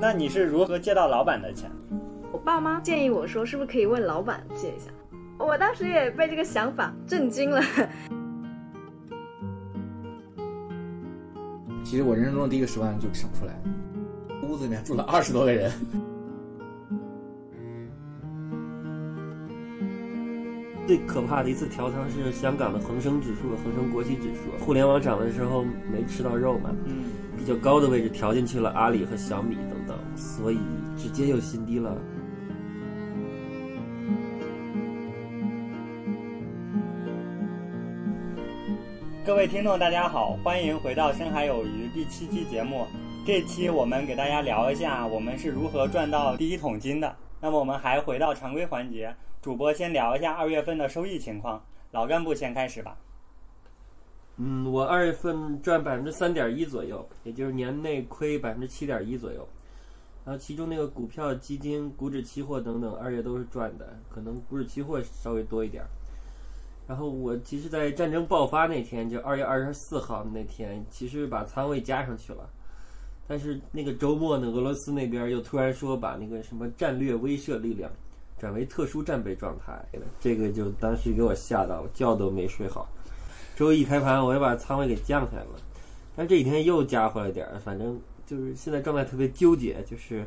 [0.00, 1.70] 那你是如何借到老板的钱？
[2.30, 4.90] 我爸妈建议我说，是不是可以问老板借一下？
[5.38, 7.60] 我当时也被这个想法震惊了。
[11.84, 13.60] 其实我人生中的第一个十万就省出来了，
[14.48, 15.72] 屋子里面住了二十多个人。
[20.86, 27.04] 最可怕的一次调仓是香港的恒生指数、恒生国企指数，互联网涨的时候没吃到肉嘛，嗯，
[27.36, 29.77] 比较高的位置调进去了阿里和小米等等，
[30.18, 30.58] 所以
[30.96, 31.96] 直接又新低了。
[39.24, 42.86] 各位听众，大家好，欢迎回到《深海有鱼》第七期节目。
[43.24, 47.14] 这期我们给大家聊一下我们是如何赚到第一桶金的。
[47.40, 51.62] 那么我们还回到常规环节，主播先聊一下二月份的收益情况。
[51.92, 52.96] 老干部先开始吧。
[54.38, 59.46] 嗯，我二月份赚百分之三点一左右，也就是年内亏百分之七点一左右。
[60.28, 65.88] 然后其中那个股票、基金、股指期货等等，二月都是赚的，可能股指期货稍微多一点儿。
[66.86, 72.46] 然后我其实，在战争爆发那天，就二月二十四号那天，其实把仓位加上去了。
[73.26, 77.90] 但是那个周末呢，俄罗斯那边又突然说把那个什么战略威慑力量
[78.38, 79.82] 转为特殊战备状态，
[80.20, 82.86] 这个就当时给我吓到了，觉都没睡好。
[83.56, 85.52] 周一开盘，我又把仓位给降下来了，
[86.14, 90.26] 但这几天又加回来点儿，反正就是现在状态特别纠结，就是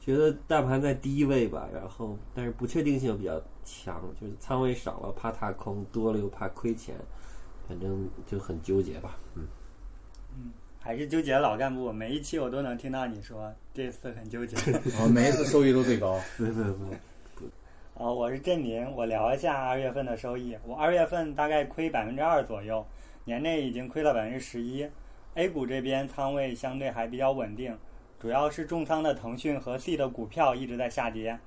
[0.00, 6.96] 觉得大盘在低位吧，然后但是不确定性比较强，就是仓位少了怕踏空，多了又怕亏钱，
[7.68, 9.46] 反正就很纠结吧，嗯。
[10.80, 14.56] 还是纠结老干部，每一期我都能听到你说这次很纠结。
[14.98, 16.18] 哦，每一次收益都最高。
[16.38, 16.94] 不不不，
[17.94, 20.56] 呃，我是郑林，我聊一下二月份的收益。
[20.64, 22.86] 我二月份大概亏百分之二左右，
[23.24, 24.88] 年内已经亏了百分之十一。
[25.38, 27.72] A 股这边仓位相对还比较稳定，
[28.20, 31.38] 主要是重仓的腾讯和 C 的股票一直在下跌。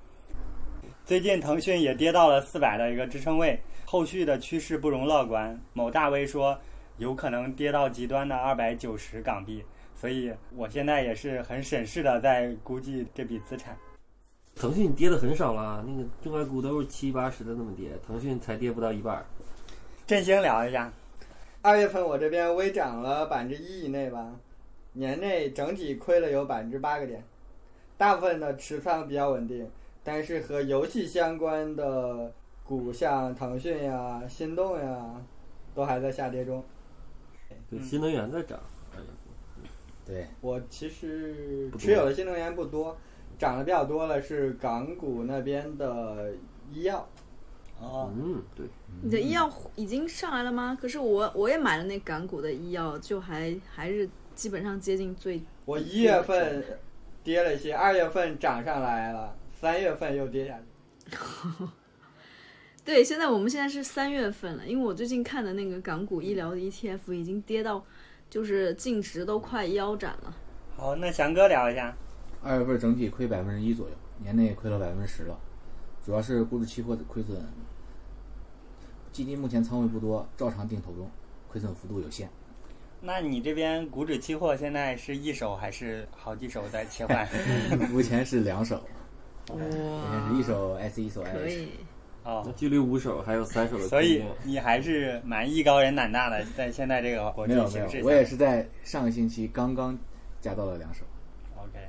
[1.06, 5.59] 最近腾讯也跌到了四百的一个支撑位，后续的趋势不容乐观。
[5.74, 6.57] 某大 V 说。
[6.97, 9.63] 有可能跌到极端的二百九十港币，
[9.96, 13.75] 所以我现在也是很审视的在估计这笔资产。
[14.56, 19.25] 腾讯跌的很少了，那个中概股都是七八十的那么跌，腾讯才跌不到一半。
[20.06, 20.94] 振兴聊一下，
[21.63, 24.33] 二月份我这边微涨了百分之一以内吧，
[24.94, 27.23] 年内整体亏了有百分之八个点，
[27.97, 29.69] 大部分的持仓比较稳定，
[30.03, 32.31] 但是和游戏相关的
[32.63, 35.22] 股像腾讯呀、心动呀，
[35.75, 36.63] 都还在下跌中。
[37.69, 38.59] 对新能源在涨，
[40.03, 42.97] 对我其实持有的新能源不多，
[43.38, 46.33] 涨得比较多了是港股那边的
[46.72, 47.07] 医药。
[47.81, 48.66] 哦，嗯，对。
[49.03, 50.78] 你的医药已经上来了吗？
[50.80, 55.42] 可是我我也买了那港股的医药，就还还是基本上接近最。
[55.66, 56.64] 我一月份
[57.24, 61.66] 跌了一些，二月份涨上来了，三月份又跌下去。
[62.84, 67.84] 对，现在我们现在是三月份了，因为我最近看的那个港股医疗的 ETF 已经跌到，
[68.30, 70.36] 就是净值都快腰斩了。
[70.75, 71.96] 好，那翔哥聊一下，
[72.44, 75.40] 二月份整体亏百分之一左右，年内亏了百分之十了，
[76.03, 77.38] 主要是股指期货的亏损，
[79.11, 81.09] 基金目前仓位不多，照常定投中，
[81.49, 82.29] 亏损幅度有限。
[83.01, 87.27] 那你这边股指期货现在是一手还是好几手在切换？
[87.91, 88.75] 目前是两手，
[89.49, 91.63] 哇，目前是一手 S 一手可 H。
[91.63, 91.69] 以。
[92.23, 99.97] 哦，距离五手还有三手的所以你还是蛮艺高人胆大的，在现在这个国际没有没有形势，我也是在上个星期刚刚
[100.39, 101.03] 加到了两手。
[101.57, 101.79] OK。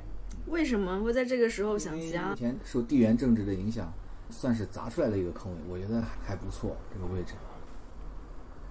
[0.46, 2.34] 为什么会在这个时候想加目？
[2.34, 3.92] 前受地缘政治的影响，
[4.30, 7.34] 算是砸出来的一个坑位，我觉得还还不错这个位置。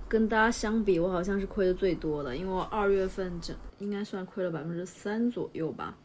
[0.09, 5.95] 跟大家相比，我好像是亏的最多的，因为我二月份整应该算亏了百分之三左右吧。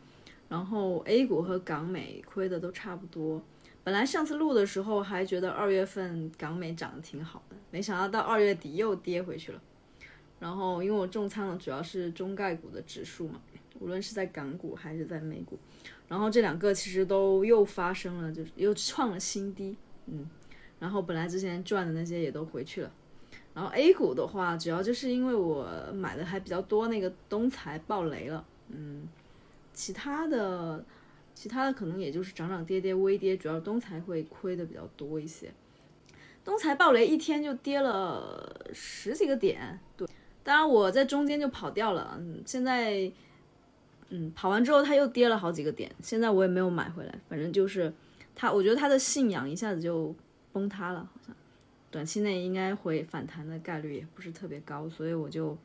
[0.48, 3.42] 然后 A 股和港美亏的都差不多。
[3.82, 9.60] 本来上次录的时候还觉得二月份港美涨得挺好的，没想到到二月底又跌回去了。
[10.38, 13.40] 然后因为我重仓的主要是中概股的指数嘛，
[13.80, 15.58] 无论是在港股还是在美股，
[16.08, 19.76] 然后这两个其实都又发生了，就是又创了新低，
[20.06, 20.28] 嗯。
[20.78, 22.92] 然后本来之前赚的那些也都回去了。
[23.54, 29.08] 然后 A 股的话，主要就是因为我买的还比较多，那个东财爆雷了，嗯，
[29.72, 30.84] 其他的。
[31.38, 35.52] 其他的可能也就是涨涨跌跌微跌，主要东财会亏的比较多一些。
[36.42, 40.08] 东财暴雷一天就跌了十几个点，对，
[40.42, 42.16] 当然我在中间就跑掉了。
[42.18, 43.12] 嗯，现在，
[44.10, 47.14] 嗯，跑完之后它又跌了好几个点，现在我也没有买回来。
[47.28, 47.92] 反正就是
[48.34, 50.14] 它，我觉得它的信仰一下子就
[50.52, 51.34] 崩塌了，好像
[51.90, 55.56] 短期内应该会反弹的概率也不是特别高，所以我就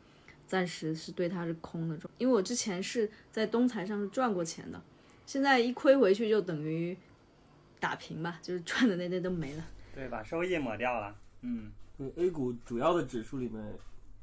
[0.48, 2.12] 暂时是对它是空的状。
[2.18, 4.82] 因为我之前是在东财上是赚过钱的。
[5.26, 6.98] 现在一亏回去就等于
[7.80, 9.64] 打平吧，就是赚的那些都没了。
[9.94, 11.16] 对，把收益抹掉了。
[11.42, 13.64] 嗯，对 A 股主要的指数里面，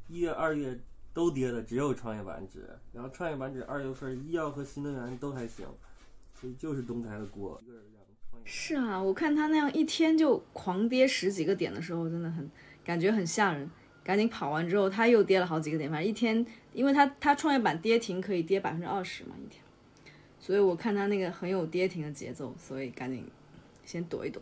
[0.09, 0.79] 一月、二月
[1.19, 5.67] 都跌的只有创业板指，然后创业板指二月份医药和新能源都还行，
[6.33, 7.61] 所以就是东台的锅。
[8.45, 12.49] 是啊，我看他那样一天就狂跌十几个点的时候，真的很
[12.85, 13.69] 感觉很吓人。
[14.05, 19.61] 赶紧跑完之后，他又跌了好几个点，反正一天，因为他他创业板跌停可以跌百分之二十嘛一天，
[20.39, 23.29] 所以我看他那个很有跌停的节奏，所以赶紧
[23.85, 24.41] 先躲一躲。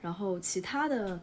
[0.00, 1.20] 然后其他的，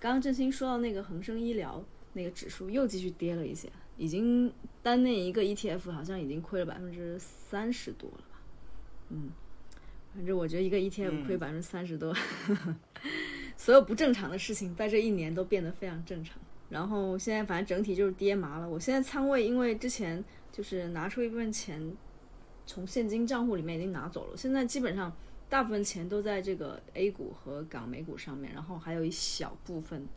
[0.00, 1.82] 刚刚振兴说到那个恒生医疗
[2.16, 3.68] 那个指数又继续跌了一些，
[3.98, 4.50] 已经
[4.82, 8.40] 单那一个 ETF 好像已经亏了百分之三十多了吧，
[9.10, 9.30] 嗯。
[10.14, 12.16] 反正我觉得一个 ETF 亏百分之三十多，
[13.54, 16.38] 所有不正常的事情在这一年都变得非常正常。
[16.70, 18.66] 然后现在反正整体就是跌麻了。
[18.66, 21.94] 我现在仓位因为之前就是拿出一部分钱
[22.64, 25.14] 从现金账户里面已经拿走了，现在基本上
[25.50, 30.08] 大部分钱都在这个 A 股和港美股上面，然后还有一小部分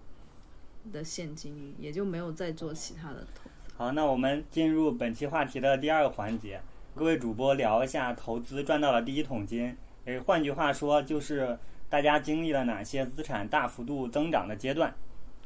[0.92, 3.72] 的现金，也就没有再做其他的投资。
[3.76, 6.62] 好，那我们进入本期话题的第二个环节，
[6.96, 9.76] 各位主播聊一下投资赚到了第一桶金。
[10.06, 11.58] 诶，换句话说，就是
[11.90, 14.94] 大家经历了哪些资产大幅度增长的阶段？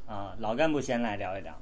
[0.06, 1.54] 啊，老干部先来聊一聊。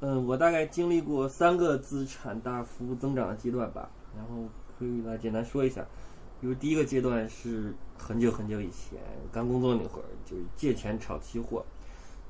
[0.00, 4.48] 嗯，我大概经历过三个资产大幅增长的阶段吧，然后
[4.78, 5.84] 可以来简单说一下。
[6.40, 8.98] 比如第一个阶段是很久很久以前
[9.32, 11.64] 刚工作那会儿，就是借钱炒期货，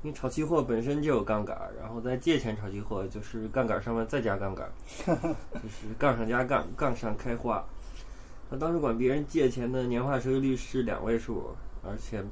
[0.01, 4.71] 因为炒期货本身就有杠杆儿，然后再借钱炒期货就是杠杆儿上面再加杠杆儿，
[5.53, 7.63] 就是杠上加杠，杠上开花。
[8.49, 11.53] 那当时管别人借钱的年化收益率是两位数，
[11.83, 12.23] 而且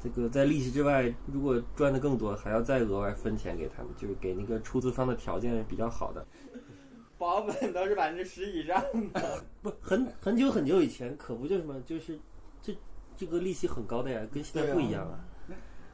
[0.00, 6.24] 这个在利息之外，如果赚的更多，还要再额外分钱给他们，就是给那个出资方的条件比较好的。
[7.18, 8.82] 保本都是百分之十以上
[9.12, 9.42] 的。
[9.60, 12.18] 不，很很久很久以前，可不就什么，就是
[12.60, 12.76] 这
[13.16, 15.18] 这个利息很高的呀，跟现在不一样啊。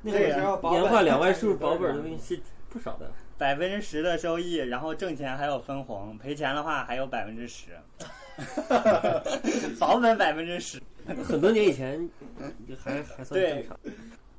[0.03, 3.11] 那那个个时候年化两位 数保本的东西是不少的。
[3.37, 7.67] 百分之十的收益，然后挣钱还有分红，赔钱的话还有百分之十，
[9.79, 10.81] 保本百分之十。
[11.25, 12.07] 很多年以前
[12.69, 13.79] 就还还算正常。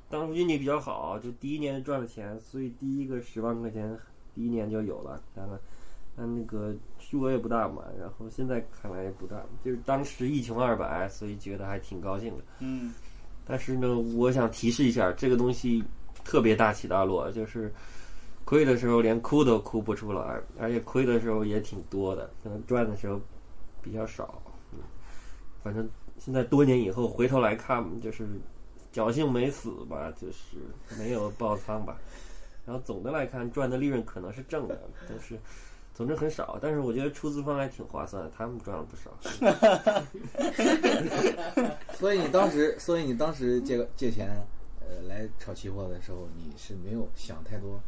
[0.08, 3.98] 当时运气比较好，就第一年赚了钱，所以第一个十万块钱
[4.34, 5.20] 第一年就有了。
[5.34, 5.58] 看看，
[6.16, 12.44] 那那个数额也不大嘛，然后现在看来也不大，就是当时一穷二白，所以觉得还挺高兴的。
[12.58, 12.92] 嗯，
[13.44, 15.82] 但是呢，我想提示一下，这个东西
[16.24, 17.72] 特别大起大落，就是
[18.44, 23.20] 亏的时候连哭都哭不出来，而且亏的时候也挺多的，可能赚的时候
[23.82, 24.40] 比较少。
[24.72, 24.78] 嗯，
[25.62, 25.88] 反正
[26.18, 28.26] 现在多年以后回头来看，就是
[28.92, 30.56] 侥幸没死吧，就是
[30.98, 31.96] 没有爆仓吧。
[32.66, 34.78] 然后总的来看，赚的利润可能是正的，
[35.08, 35.38] 但是
[36.00, 36.58] 总之很少。
[36.62, 39.10] 但是我觉得出资方还挺划算的，他们赚了不少。
[41.92, 44.30] 所以你当时，所以你当时借个借钱，
[44.80, 47.78] 呃，来炒期货的时候，你是没有想太多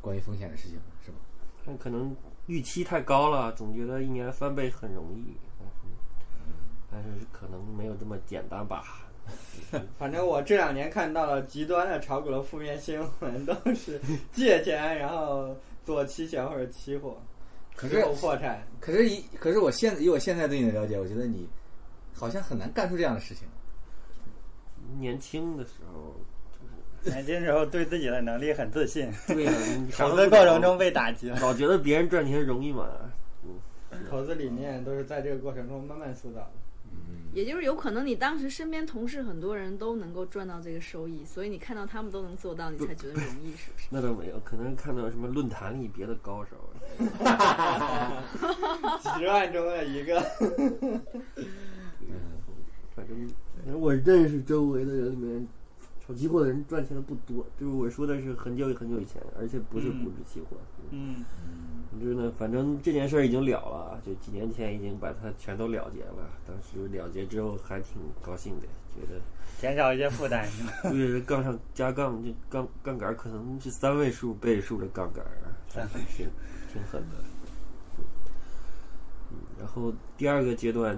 [0.00, 1.18] 关于风险的事情，是吧？
[1.64, 5.74] 那可能预期太高了，总觉得一年翻倍很容易，但是
[6.90, 9.06] 但是可能没有这么简单吧。
[9.96, 14.00] 反正我这两年看到了极端的炒股的负面新闻，都是
[14.32, 17.22] 借钱然后做期权或者期货，
[17.80, 18.62] 可是之后破产。
[18.78, 21.48] 可是以可是我现以我现在对你的了解，我觉得你
[22.12, 23.48] 好像很难干出这样的事情。
[24.98, 26.14] 年轻的时候，
[27.10, 29.52] 年轻时候对自己的能力很自信，对呀、
[29.96, 31.38] 投资过程中被打击了。
[31.40, 32.86] 老觉得别人赚钱容易嘛。
[34.10, 36.52] 投资理念都是在这个过程中慢慢塑造的。
[37.32, 43.86] 也就是有可能你当时身边同事很多人都能够赚到这个收益，所以你看到他们都能做到，你才觉得容易，是不是？
[43.92, 46.56] 那倒没有，可能看到什么论坛里别的高手，
[49.00, 50.20] 几十万中的一个，
[52.94, 55.46] 反正反正我认识周围的人里面，
[56.04, 57.46] 炒期货的人赚钱的不多。
[57.58, 60.56] 就是我说的是很久很久以前，而且不是股指期货。
[60.90, 61.24] 嗯，
[61.90, 66.30] 总之呢，反正这件事儿已经了了，就几年前已经把它全都了结了。
[66.46, 69.20] 当时了结之后还挺高兴的，觉得
[69.58, 70.72] 减少一些负担是吧？
[70.90, 76.22] 对杠上加杠，这杠杠杆儿可能是三位数倍数的杠杆儿，三位数
[76.72, 77.16] 挺狠的。
[79.32, 80.96] 嗯，然后第二个阶段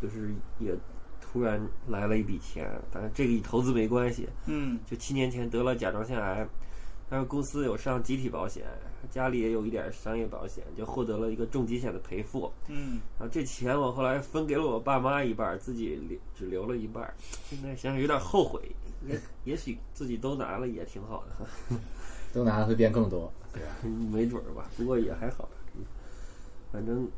[0.00, 0.74] 就是也
[1.20, 6.48] 突然来了一笔钱，但是这个与投资没关系，嗯就七年前得了甲状腺癌，
[7.10, 8.64] 但是公司有上集体保险，
[9.10, 12.52] 家里也有一点商业保险，就获得了一个重疾险的赔付。
[12.68, 17.12] 嗯，然后这钱我后来分给了我爸妈一半，自己留只留了一半。
[17.48, 18.60] 现在想想有点后悔，
[19.06, 19.20] 也
[19.52, 21.76] 也许自己都拿了也挺好的，
[22.32, 23.68] 都拿了会变更多，对吧？
[24.12, 24.70] 没准儿吧。
[24.76, 25.82] 不过也还好，嗯
[26.72, 27.10] 反正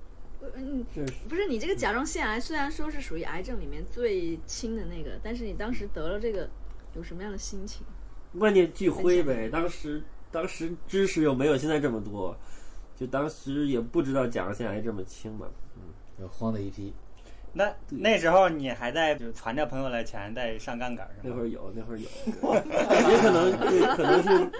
[0.56, 0.84] 嗯，
[1.28, 6.48] 不是你这个甲状腺癌虽然说是属于癌症里面最轻的那个，但是你当时得了这个，
[6.94, 7.86] 有什么样的心情？
[8.34, 9.48] 万念俱灰呗。
[9.48, 10.02] 当时
[10.34, 12.36] 当时知识又没有现在这么多，
[12.96, 15.46] 就当时也不知道甲状腺癌这么轻嘛。
[16.18, 16.92] 就慌的一批。
[17.52, 21.32] 那那时候你还在就攒着朋友的钱在上杠杆是吗？
[21.32, 22.08] 那会儿有，那会儿有，
[23.10, 24.50] 也可能对，可能是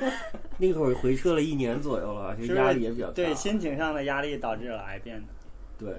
[0.58, 3.14] 那会儿回撤了一年左右了，就是压力也比较大。
[3.14, 5.26] 对心情上的压力导致了癌变的。
[5.76, 5.90] 对，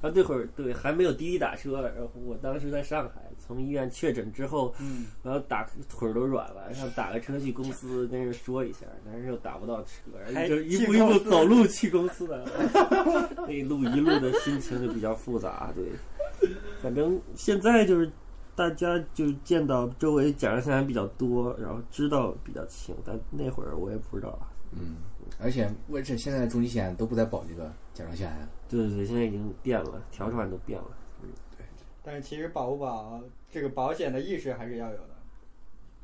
[0.00, 9.90] 然后那会儿对还没有滴滴打车，然后我当时在上海，从医院确诊之后，嗯，然后打腿儿都软了，然后打个车去公司跟人说一下，但是又打不到车，
[10.32, 12.44] 然后就一步一步走路去公司的，
[13.36, 15.72] 那一路一路的心情就比较复杂。
[15.74, 18.10] 对，反正现在就是
[18.54, 24.48] 大家就见到周围甲状腺癌比较多，然后知道比较轻，但那会儿我也不知道啊。
[24.72, 24.96] 嗯，
[25.40, 28.48] 而且为这现在重疾险都不再保这个甲状腺癌了。
[28.68, 30.86] 对对对，现在已经变了，条款都变了。
[32.04, 33.20] 但是其实保不保
[33.50, 35.10] 这个保险的意识还是要有的。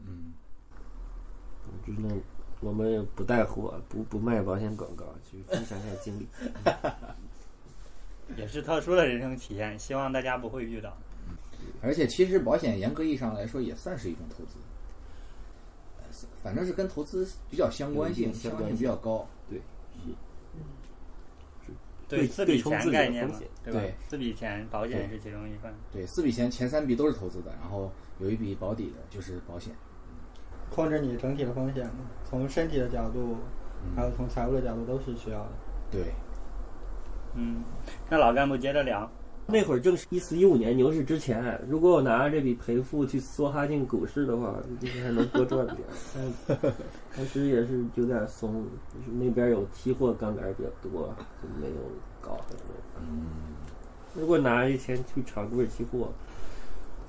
[0.03, 0.33] 嗯，
[1.85, 2.11] 总之呢，
[2.61, 6.27] 我们也不带货，不不卖保险广告，去分享一下经历。
[8.37, 10.97] 也是特殊的人生体验，希望大家不会遇到。
[11.83, 14.57] 而且其实保险严格意义上来说也算是一种投资，
[15.99, 16.05] 呃
[16.43, 19.27] 反正是跟投资比较相关性，相关相关性比较高。
[19.51, 19.61] 对
[22.27, 23.95] 四笔钱概念嘛风险，对吧对？
[24.09, 25.73] 四笔钱保险是其中一份。
[25.93, 29.73] 对，四笔钱前三笔都是投资的，然后有一笔保底的，就是保险。
[30.71, 31.91] 控制你整体的风险，
[32.25, 33.37] 从身体的角度，
[33.85, 35.51] 嗯还有从财务的角度都是需要的。
[35.91, 36.03] 对，
[37.35, 37.63] 嗯，
[38.09, 39.11] 那老干部接着聊。
[39.51, 45.79] 那会儿正是一四一五年牛市之前，如果我拿着这笔赔付去梭哈进股市的话，应该还能多赚点
[47.17, 48.65] 当时也是有点松，
[48.95, 51.77] 就是那边有期货杠杆比较多，就没有
[52.21, 52.75] 搞很多。
[53.01, 53.27] 嗯，
[54.15, 56.13] 如果拿这钱去炒股市期货，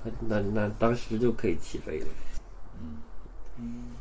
[0.04, 2.06] 那那那当时就可以起飞了。
[3.58, 3.92] 嗯，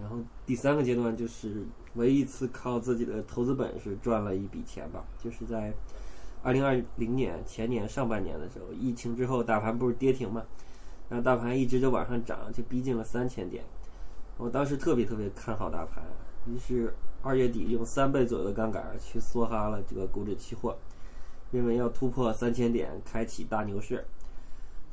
[0.00, 5.72] 然后第三个阶段就是唯一一次靠自己的投资本事赚了一笔钱吧，就是在
[6.46, 10.44] 二零二零年前年上半年的时候，疫情之后大盘不是跌停嘛，
[11.08, 13.64] 然后大盘一直就往上涨，就逼近了三千点。
[14.36, 16.04] 我当时特别特别看好大盘，
[16.46, 20.78] 于是二月底用三倍左右的杠杆去梭哈了这个股指期货，
[21.50, 24.04] 认为要突破三千点，开启大牛市。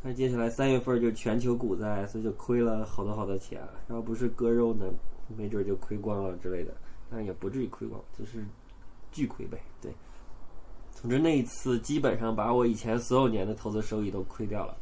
[0.02, 3.62] 但接下来三月份就全球股灾，所以就亏了好多好多钱。
[3.90, 4.86] 要不是割肉呢，
[5.38, 6.74] 没准就亏光了之类的，
[7.12, 8.44] 但也不至于亏光，就是
[9.12, 9.60] 巨亏呗。
[9.80, 9.94] 对，
[11.04, 14.74] 总之那一次基本上把我以前所有年的投资收益都亏掉了。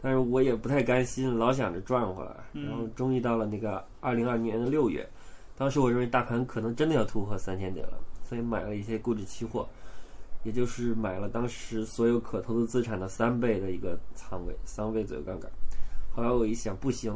[0.00, 2.30] 但是我也不太甘心，老想着赚回来。
[2.52, 5.04] 然后终于到了那个二零二年的六月，
[5.56, 9.68] 当时我认为大盘可能真的要突破三千点了，所以买了一些股指期货。
[10.44, 15.50] 也就是买了当时所有可投资资产的三倍的一个仓位，三倍左右杠杆。
[16.14, 17.12] 后来我一想，不行，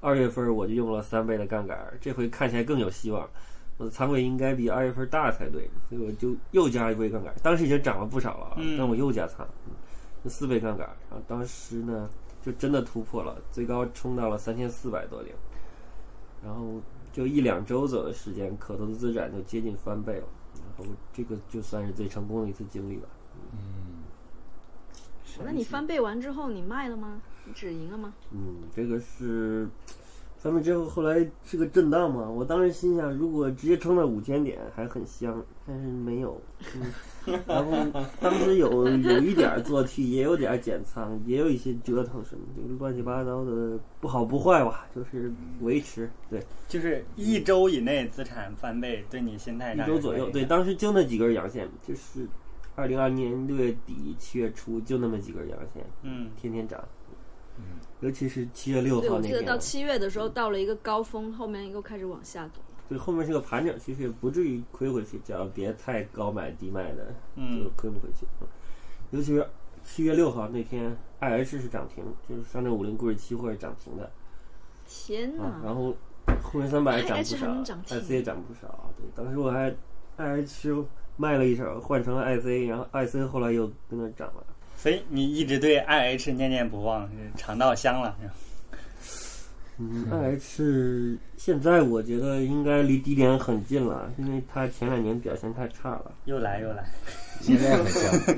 [0.00, 3.28] 二月份我就用了三倍的杠杆，这回看起来更有希望。
[3.80, 7.34] 我的仓位应该比二月份大才对，所以我就又加了一倍杠杆。
[7.42, 9.48] 当时已经涨了不少了，嗯但我又加仓，
[10.22, 10.86] 就四倍杠杆。
[11.08, 12.10] 然后当时呢，
[12.42, 15.34] 就真的突破了，最高冲到了三千四百多点。
[16.44, 16.78] 然后
[17.10, 20.26] 就一两周左右的时间，可投资资产就接近翻倍了。
[20.56, 23.08] 然后这个就算是最成功的一次经历吧。
[23.52, 24.04] 嗯
[25.42, 27.22] 那你翻倍完之后，你卖了吗？
[27.46, 28.12] 你止盈了吗？
[28.30, 29.66] 嗯，这个是
[30.42, 32.26] 翻倍之后，后来是个震荡嘛。
[32.28, 36.40] 我当时心想，如果直接冲到五千点还很香，但是没有。
[36.74, 37.70] 嗯， 然后
[38.22, 45.30] 当时有有一点儿做 T，也有点儿减仓，也有一些折腾什么，就是乱七八糟的，不好不坏吧，就是
[45.60, 46.10] 维持。
[46.30, 50.30] 对，就是一周以内资产翻倍，对你心态一周左右。
[50.30, 52.26] 对，当时就那几根阳线，就是
[52.76, 56.82] 二零二年六月底七月初就那么几根阳线，嗯，天天涨。
[58.00, 62.60] 尤其是七月六，号那天，我记得到七月的时候到了一个高峰，后面又开始往下走。
[62.88, 68.26] 对，后面是个盘整，其实也不至于亏回去，只要别太高买低卖的，嗯就亏不回去。
[68.40, 68.48] 嗯
[69.10, 69.44] 尤其是
[69.82, 74.08] 七月六号那天，IH 是涨停，就是上证五零股指期货是涨停的
[74.86, 75.92] 天啊，然后
[76.40, 78.88] 沪深三百涨不少，IC 也涨不少。
[78.96, 79.68] 对，当时我还
[80.16, 80.86] IH
[81.16, 84.46] 卖了一手，换成了 IC，然后 IC 后来又跟着涨了。
[84.80, 88.16] 所以你一直对 IH 念念不忘，是尝到香了。
[89.76, 96.12] 嗯，IH 现在我觉得应该离低点很近了，因为它前两年表现太差了。
[96.24, 96.82] 又来又来，
[97.42, 98.36] 现在很香。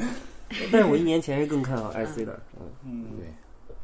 [0.73, 2.67] 但是我一年前是更看好 IC 的，嗯。
[2.85, 3.77] 嗯，对，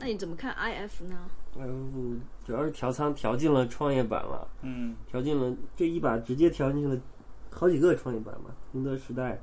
[0.00, 1.16] 那你怎么看 IF 呢
[1.56, 7.00] ？？I F，主要是调仓调进了创业板了，嗯调进了这一把直接调进去了
[7.48, 9.38] 好几个创业板嘛，宁德时代、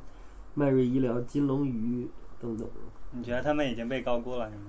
[0.54, 2.06] 迈瑞医疗、金龙鱼
[2.44, 2.68] 等等，
[3.12, 4.64] 你觉得他们已经被高估了是吗？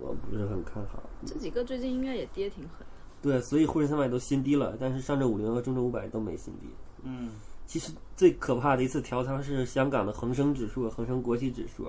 [0.00, 1.02] 我不是很看好。
[1.26, 2.86] 这几个最近应该也跌挺狠。
[3.22, 6.66] 对，所以沪深三百都新低了，但是上证五零和中证五百都没新低。
[7.02, 7.32] 嗯
[7.66, 11.88] 其实最可怕的一次调仓是香港的恒生指数、恒生国企指数，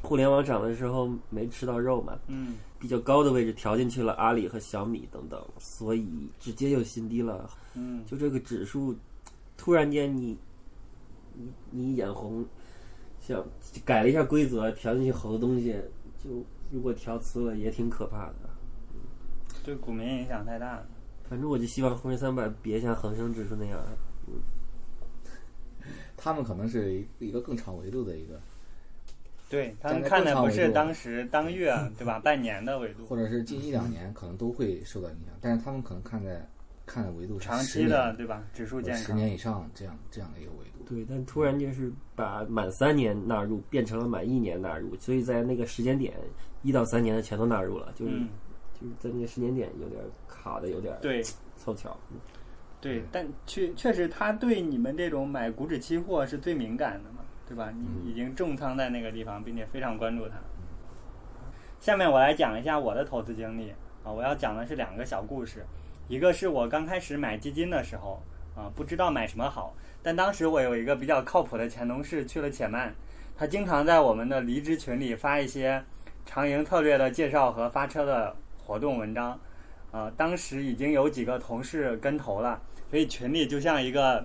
[0.00, 7.50] 互联网涨的时候没吃到肉嘛，嗯比较高的位置调进去了阿里和小米等等，所以直接就新低了。
[7.74, 8.94] 嗯，就这个指数，
[9.56, 10.36] 突然间你
[11.34, 12.44] 你你眼红，
[13.26, 13.44] 想
[13.84, 15.74] 改了一下规则，调进去好多东西，
[16.22, 18.34] 就如果调次了也挺可怕的。
[19.64, 20.86] 对股民影响太大了。
[21.28, 23.80] 反正我就希望沪深三百别像恒生指数那样。
[26.16, 28.40] 他们可能是一一个更长维度的一个，
[29.48, 32.18] 对他们看的不是当时当月对吧？
[32.20, 36.44] 半年的维度，或者是近一两年可能都会受到影响，但是他们可能看在
[36.86, 38.42] 看的维度是长期的对吧？
[38.54, 39.04] 指数或者健康。
[39.04, 40.75] 十年以上这样这样的一个维度。
[40.88, 46.14] 对，但突然间是把满三年纳入变成了满一年纳入，所以在那个时间点，
[46.62, 48.28] 一到三年的全都纳入了，就是、嗯，
[48.80, 51.20] 就是在那个时间点有点卡的有点对
[51.56, 51.96] 凑巧。
[52.80, 57.72] 对，但确确实他对你们这种买股指期货是最敏感的嘛，对吧？
[57.74, 60.36] 你已经重仓在那个地方，并且非常关注它。
[61.80, 63.70] 下面我来讲一下我的投资经历
[64.04, 65.66] 啊，我要讲的是两个小故事，
[66.06, 68.22] 一个是我刚开始买基金的时候
[68.54, 69.74] 啊，不知道买什么好，
[70.06, 72.94] 但当时我有一个比较靠谱的前同事去了且慢，
[73.36, 75.82] 他经常在我们的离职群里发一些
[76.24, 79.36] 长盈策略的介绍和发车的活动文章，
[79.90, 84.24] 啊，当时已经有几个同事跟投了，所以群里就像一个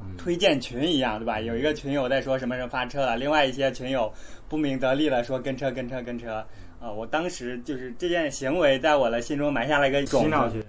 [0.00, 1.38] 嗯推荐群一样，对吧？
[1.38, 4.10] 有一个群友在说什么什么发车了，另外一些群友
[4.48, 6.42] 不明得利了，说跟车跟车跟车。
[6.80, 10.50] 啊，我当时就是这件行为，在我的心中埋下了一个种子。
[10.50, 10.64] 群，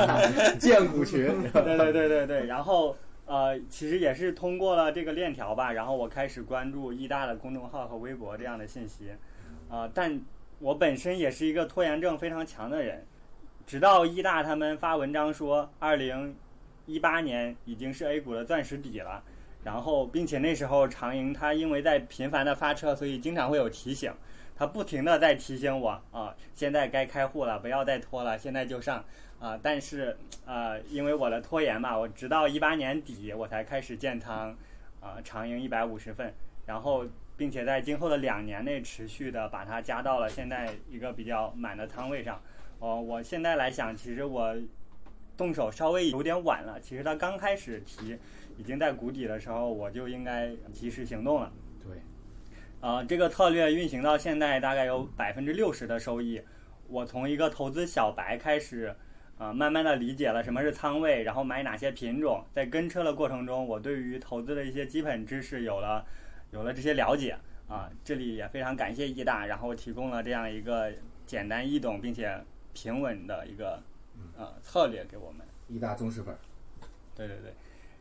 [0.58, 2.96] 荐股群，对对对对对，然后
[3.30, 9.12] 呃，其实也是通过了这个链条吧，然后我开始关注易大的公众号和微博这样的信息，
[9.68, 10.20] 啊、但
[10.58, 13.06] 我本身也是一个拖延症非常强的人，
[13.64, 16.34] 直到易大他们发文章说，二零
[16.86, 19.22] 一八年已经是 A 股的钻石底了，
[19.62, 24.12] 然后并且那时候长盈它因为在频繁的发车，所以经常会有提醒。
[24.60, 29.02] 他不停的在提醒我啊，现在该开户了，不要再拖了，现在就上
[29.38, 29.58] 啊！
[29.62, 34.54] 但是呃，因为我的拖延吧，我直到一八年底我才开始建仓
[35.00, 36.34] 啊，长盈一百五十份，
[36.66, 37.06] 然后
[37.38, 42.38] 并且在今后的两年内持续的把它加到了现在一个比较满的仓位上。
[42.80, 44.54] 哦，我现在来想，其实我
[45.38, 46.78] 动手稍微有点晚了。
[46.82, 48.14] 其实他刚开始提，
[48.58, 51.50] 已经在谷底的时候，我就应该及时行动了。
[52.80, 56.40] 对，呃，这个策略运行到现在大概有百分之六十的收益。
[56.88, 58.94] 我从一个投资小白开始，
[59.38, 62.44] 呃，慢慢的理解了什么是仓位，然后买哪些品种。
[62.52, 66.04] 在跟车的过程中，我对于投资的一些基本知识有了
[66.50, 67.36] 有了这些了解
[67.68, 67.88] 啊。
[68.02, 70.92] 这里也非常感谢易大，然后提供了这样一个
[71.26, 73.80] 简单易懂并且平稳的一个
[74.36, 75.46] 呃策略给我们。
[75.68, 76.38] 易大忠实粉儿，
[77.14, 77.54] 对对对，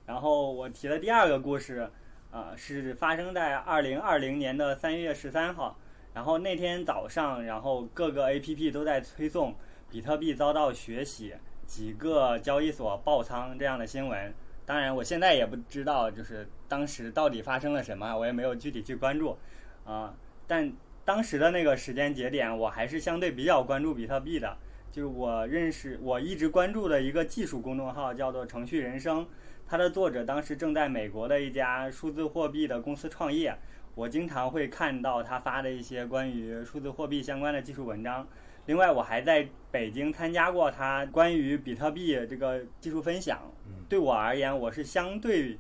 [0.08, 1.88] 然后我提的第二个故事，
[2.32, 5.78] 啊、是发生在二零二零年的三月十三号。
[6.14, 9.56] 然后那天早上，然后各个 A P P 都在推送
[9.90, 11.34] 比特币遭到血洗，
[11.66, 14.34] 几个交易所爆仓这样的新闻。
[14.66, 19.38] 当然，我现在也不知道，就是当时到底发生了什么，我也没有具体去关注，
[19.86, 20.14] 啊、
[20.48, 20.72] 但
[21.06, 24.58] 当时的那个时间节点，我还是相对比较关注比特币的。
[24.92, 29.26] 就是我认识，我一直关注的一个技术公众号叫做“程序人生”，
[29.70, 33.56] 它的作者当时正在美国的一家数字货币的公司创业。
[33.94, 38.26] 我经常会看到他发的一些关于数字货币相关的技术文章。
[38.66, 43.40] 另外，我还在北京参加过他关于比特币这个技术分享。
[43.88, 45.60] 对我而言，我是相对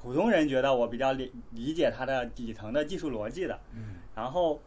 [0.00, 3.58] 普通人觉得我比较理理解它的底层的技术逻辑的。
[4.14, 4.60] 然后，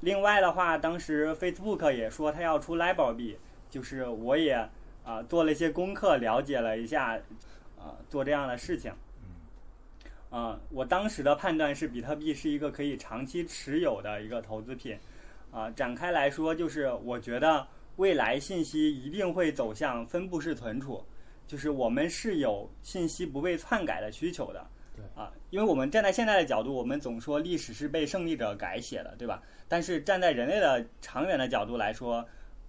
[0.00, 3.38] 另外的话，当时 Facebook 也说他要出 Libra 币，
[3.70, 4.68] 就是我也
[5.04, 7.18] 啊、做了一些功课，了解了一下
[7.88, 8.92] 啊、做这样的事情。
[10.30, 14.98] 啊、我当时的判断是比特币是一个可以长期持有的一个投资品。
[15.50, 21.02] 啊、展开来说，就是我觉得未来信息一定会走向分布式存储，
[21.46, 24.66] 就是我们是有信息不被篡改的需求的。
[24.94, 29.42] 对啊，因为我们站在现在的角度，我们总说历史是被胜利者改写的，对吧？
[29.66, 32.16] 但是站在人类的长远的角度来说，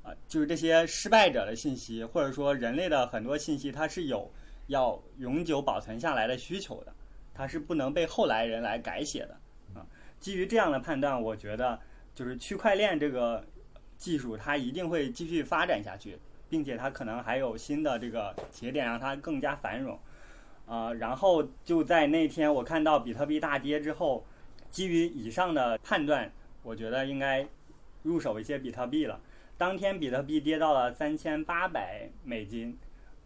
[0.01, 4.31] 啊，就是这些失败者的信息，或者说人类的很多信息，它是有
[4.69, 6.93] 要永久保存下来的需求的，
[7.33, 9.37] 它是不能被后来人来改写的
[9.75, 9.85] 啊。
[10.19, 11.79] 基于这样的判断，我觉得
[12.15, 13.45] 就是区块链这个
[13.97, 16.17] 技术，它一定会继续发展下去，
[16.49, 19.99] 并且它可能还有新的这个节点让它更加繁荣。
[20.65, 24.23] 呃，然后就在那天我看到比特币大跌之后，
[24.69, 27.47] 基于以上的判断，我觉得应该
[28.03, 29.19] 入手一些比特币了。
[29.57, 32.77] 当天比特币跌到了三千八百美金，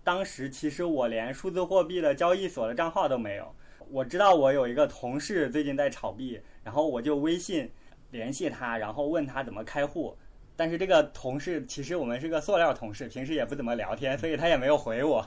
[0.04, 3.54] 当时其实我连数字货币的交易所的账号都没有。
[3.90, 7.70] 我知道我有一个同事最近在炒币，然后我就微信
[8.12, 10.18] 联系他，然后问他怎么开户。
[10.56, 15.26] 但是这个同事其实我们是个塑料同事，平时也不怎么聊天，所以他也没有回我。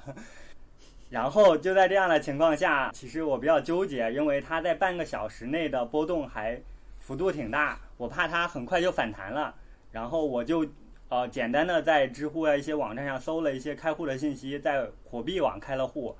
[1.11, 6.61] 然后就在这样的情况下，其实我比较纠结，因为他在半个小时内的波动还
[6.99, 9.55] 幅度挺大，我怕他很快就反弹了。
[9.93, 10.67] 然后我就
[11.09, 16.16] 呃简单的在知乎啊一些网站上搜了一些开户的信息，在火币网开了户，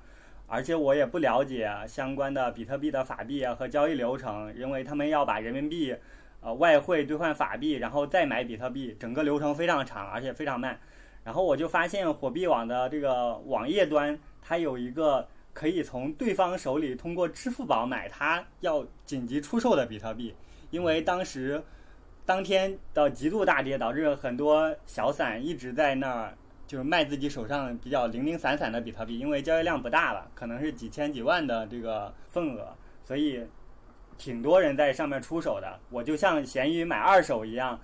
[0.47, 5.95] 而且我也不了解相关的比特币的法币啊和交易流程，因为他们要把人民币
[6.41, 10.79] 呃外汇兑换法币，然后再买比特币，整个流程非常长，而且非常慢。
[11.23, 14.17] 然后我就发现火币网的这个网页端。
[14.49, 20.33] 它有一个可以从对方手里通过支付宝买它要紧急出售的比特币，
[20.69, 21.61] 因为当时
[22.27, 26.37] 当天的极度大跌导致很多小散一直在那儿
[26.67, 33.41] 就是卖自己手上比较零零散散的比特币，因为交易量不大了，可能是几千几万的这个份额，所以
[34.17, 35.79] 挺多人在上面出手的。
[35.89, 37.79] 我就像闲鱼买二手一样，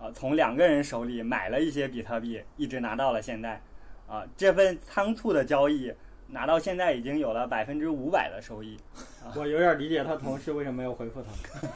[0.00, 3.60] 呃，从两个人手里买了一些比特币，一直拿到了现在。
[4.06, 5.92] 啊，这份仓促的交易。
[6.30, 8.76] 拿到现在已经有了百分之五百的收益，
[9.34, 11.30] 我有点理解他同事为什么没有回复他。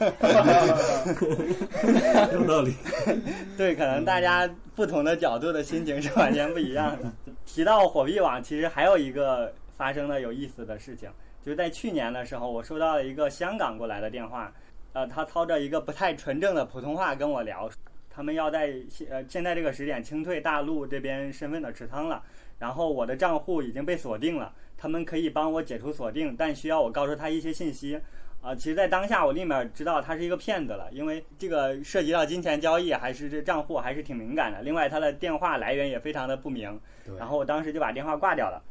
[2.31, 2.71] 有道理。
[3.57, 7.11] 对，可能大家不同的角度的心情是完全不一样的。
[7.45, 11.09] 提到火币网，其实还有一个发生的有意思的事情，
[11.43, 14.53] 就是在去年的时候，我收到了一个香港过来的电话，
[14.93, 17.67] 呃，他操着一个不太纯正的普通话跟我聊，
[18.09, 22.21] 他们要在现呃现在这个时点清退大陆这边身份的持仓了。
[22.63, 27.99] 然后我的账户已经被锁定了，他们可以帮我解除锁定，但需要我告诉他一些信息。
[28.41, 34.61] 啊，其实，在当下我立马知道他是一个骗子了，因为这个涉及到金钱交易，还是这账户还是挺敏感的。
[34.61, 36.79] 另外，他的电话来源也非常的不明。
[37.19, 38.63] 然后我当时就把电话挂掉了。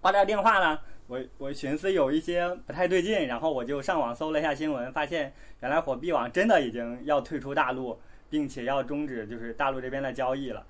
[0.00, 10.66] 挂掉电话呢，我我寻思有一些不太对劲，然后我就上网搜了一下新闻，发现原来火币网真的已经要退出大陆，并且要终止就是大陆这边的交易了。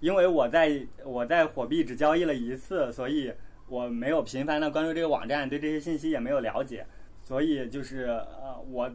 [0.00, 3.32] 因为我在我在火币只交易了一次，所以
[3.68, 6.86] 我没有频繁的关注这个网站，对这些信息也没有了解，
[7.22, 8.90] 所以就是呃，我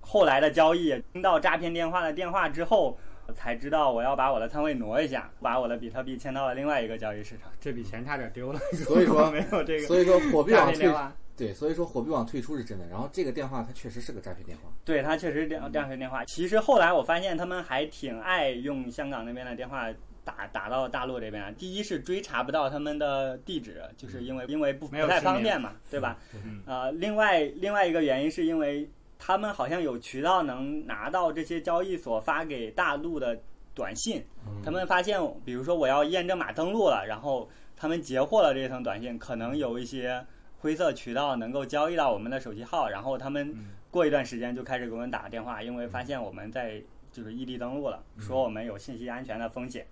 [0.00, 2.96] 后来的交易听到诈骗电话的电话之后，
[3.34, 8.60] 才知道我要把我的仓位挪一下，把我的比特币迁到了另外一个交易市场，这笔钱差点丢了。
[8.74, 11.12] 所以说没有这个，所以说火币网。
[11.36, 12.86] 对，所以说火币网退出是真的。
[12.86, 16.24] 然后这个电话它确实是个诈骗电话，对，它确实是诈诈骗电话。
[16.26, 19.88] 其实后来我发现他们还挺爱用香港那边的电话。
[20.24, 26.18] 打打到大陆这边，第一是追查不到他们的地址，就是因为因为不不太方便嘛，对吧？
[26.66, 33.38] 呃，另外另外一个原因是因为他们好像有渠道能拿到这些交易所发给大陆的
[33.74, 34.22] 短信，
[34.64, 40.24] 他们发现，比如说我要验证码登录了，然后他们截获了这层短信，可能有一些
[40.58, 43.54] 灰色渠道能够交易到我们的手机号，然后他们
[43.90, 46.82] 过一段时间就开始给我们打电话，因为发现我们在
[47.12, 49.86] 就是异地登录了，说我们有信息安全的风险。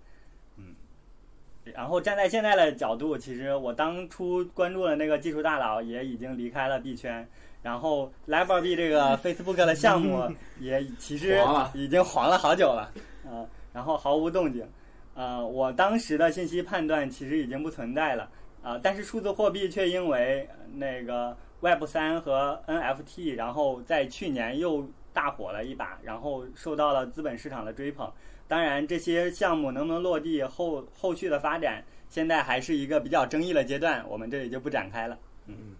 [1.64, 7.24] 然后站在现在的角度，其实我当初关注的那个技术大佬也已经离开了币圈，
[7.62, 11.40] 然后 Level 币这个 Facebook 的项目也其实
[11.72, 12.90] 已经黄了好久了，
[13.24, 14.66] 呃，然后毫无动静，
[15.14, 18.28] 呃，我当时的信息判断其实已经不存在了，
[18.60, 28.12] 啊，但是数字货币却因为那个 Web 三和 NFT，然后在去年又大火了一把，然后受到了资本市场的追捧。
[28.52, 35.18] 当然，这些项目能不能落地，后后续的发展，现在还是一个比较争议的阶段，我们这里就不展开了。
[35.46, 35.74] 嗯，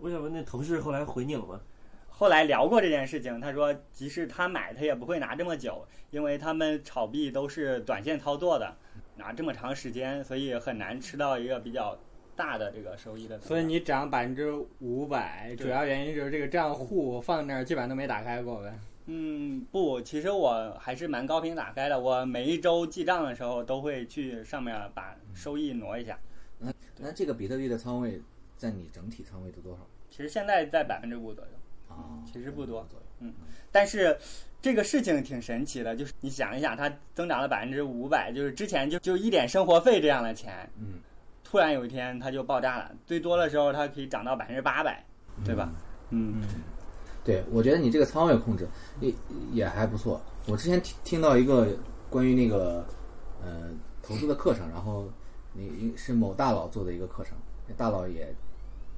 [0.00, 1.60] 我想问，那同事后来回你了吗？
[2.08, 8.72] 后来聊过这件事情，他说，即使他买，他也不会拿这么久，因为他们炒币都是短线操作的，
[9.16, 11.98] 拿这么长时间，所以很难吃到一个比较
[12.36, 13.40] 大的这个收益的。
[13.40, 18.72] 所以你涨百分之五百，主要原因就是这个账户放那儿基本上都没打开过呗。
[19.12, 21.98] 嗯，不，其实我还是蛮高频打开的。
[21.98, 26.16] 我每一周记账的时候，都会去上面把收益挪一下。
[26.60, 28.22] 那那这个比特币的仓位
[28.56, 29.80] 在你整体仓位的多少？
[30.10, 31.50] 其实现在在百分之五左右。
[31.88, 32.86] 啊，其实不多。
[33.18, 33.34] 嗯，
[33.72, 34.16] 但是
[34.62, 41.00] 这个事情挺神奇的，就是你想一想，它增长了百分之五百，就是之前就就一点生活费这样的钱，嗯，
[41.42, 45.04] 突然有一天它就爆炸了，最多的时候它可以涨到百分之八百，
[45.44, 45.68] 对吧？
[46.10, 46.40] 嗯。
[47.30, 48.66] 对，我觉得你这个仓位控制
[49.00, 49.14] 也
[49.52, 50.20] 也还不错。
[50.46, 51.68] 我之前听听到一个
[52.08, 52.84] 关于那个
[53.40, 53.70] 呃
[54.02, 55.08] 投资的课程，然后
[55.52, 57.38] 你是某大佬做的一个课程，
[57.76, 58.34] 大佬也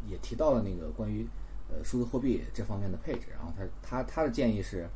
[0.08, 1.26] 也提到了那个关于
[1.68, 4.88] 呃数字货币这方面的配置，然后他他他的建议是，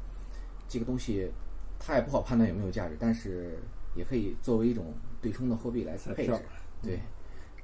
[0.67, 1.31] 这个东西
[1.79, 3.59] 他也不好判断有没有价值，但是
[3.95, 6.41] 也可以作为一种对冲的货币来配置，
[6.83, 7.01] 对，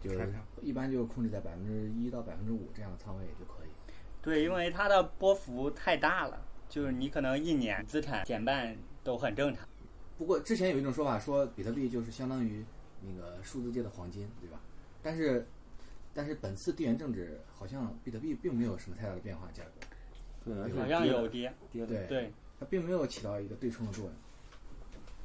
[0.03, 0.31] 就是
[0.61, 3.62] 一般就控制在百分之一到百分之五这样的仓位就可以。
[4.23, 9.67] 对，因为它的波幅太大了，就是你可能一年资产减半都很正常。
[10.17, 12.65] 不过之前有一种说法说，比特币就是相当于
[13.01, 14.61] 那个数字界的黄金，对吧？
[15.03, 15.45] 但是，
[16.15, 19.65] 但是本次地缘政治好像比特币并没有什么太大的变化，价
[20.45, 24.13] 格对，好像有跌，对对，它并没有起到一个对冲的作用。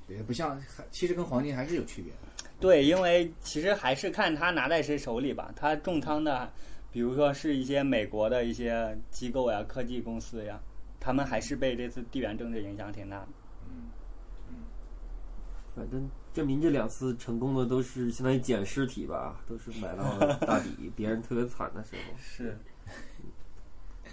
[0.08, 2.50] 也，不像其实跟黄金还是有区别的。
[2.60, 5.54] 对，因为其实还是看他拿在谁手里吧。
[5.56, 6.52] 他重仓的，
[6.98, 10.60] 比如说是一些美国的一些机构呀、科技公司呀，
[11.00, 13.28] 他们还是被这次地缘政治影响挺大的。
[13.70, 13.84] 嗯
[14.50, 14.56] 嗯
[15.76, 22.58] 反正证明这两次成功的都是相当于捡尸体吧，都是买到了大底，别人特别惨的时候，是，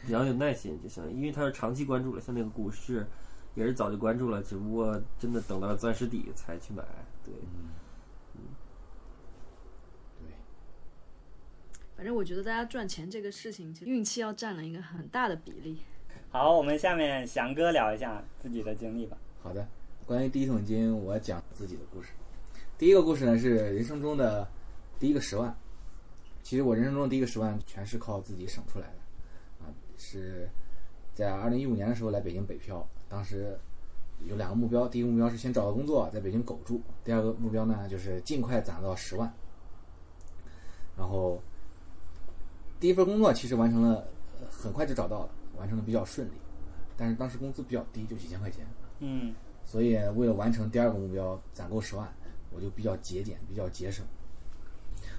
[0.04, 3.06] 比较有耐心，就像因为他是长期关注了，像那个股市
[3.54, 6.84] 也是早就关注了，只不过真的等到了钻石底才去买，
[7.24, 7.40] 对，对，
[11.96, 15.78] 反正我觉得大家赚钱这个事情，其实运气要占了一个很大的比例。
[16.30, 19.16] 好，我们下面翔哥聊一下自己的经历吧。
[19.42, 19.66] 好的，
[20.04, 22.10] 关于第一桶金，我讲自己的故事。
[22.76, 24.46] 第一个故事呢是人生中的
[24.98, 25.56] 第一个十万。
[26.42, 30.48] 其实我人生中的第一个十万全是靠自己省出来的，啊，是
[31.14, 33.56] 在二零一五年的时候来北京北漂，当时
[34.26, 39.32] 有两个目标，第一个目标是先找到工作，在北京苟住；第二个目标呢就是尽快攒到十万。
[40.98, 41.40] 然后
[42.84, 44.06] 第一份工作其实完成了，
[44.38, 46.32] 呃很快就找到了，完成的比较顺利，
[46.98, 48.66] 但是当时工资比较低，就几千块钱。
[48.98, 52.06] 嗯，所以为了完成第二个目标，攒够十万，
[52.50, 54.04] 我就比较节俭，比较节省。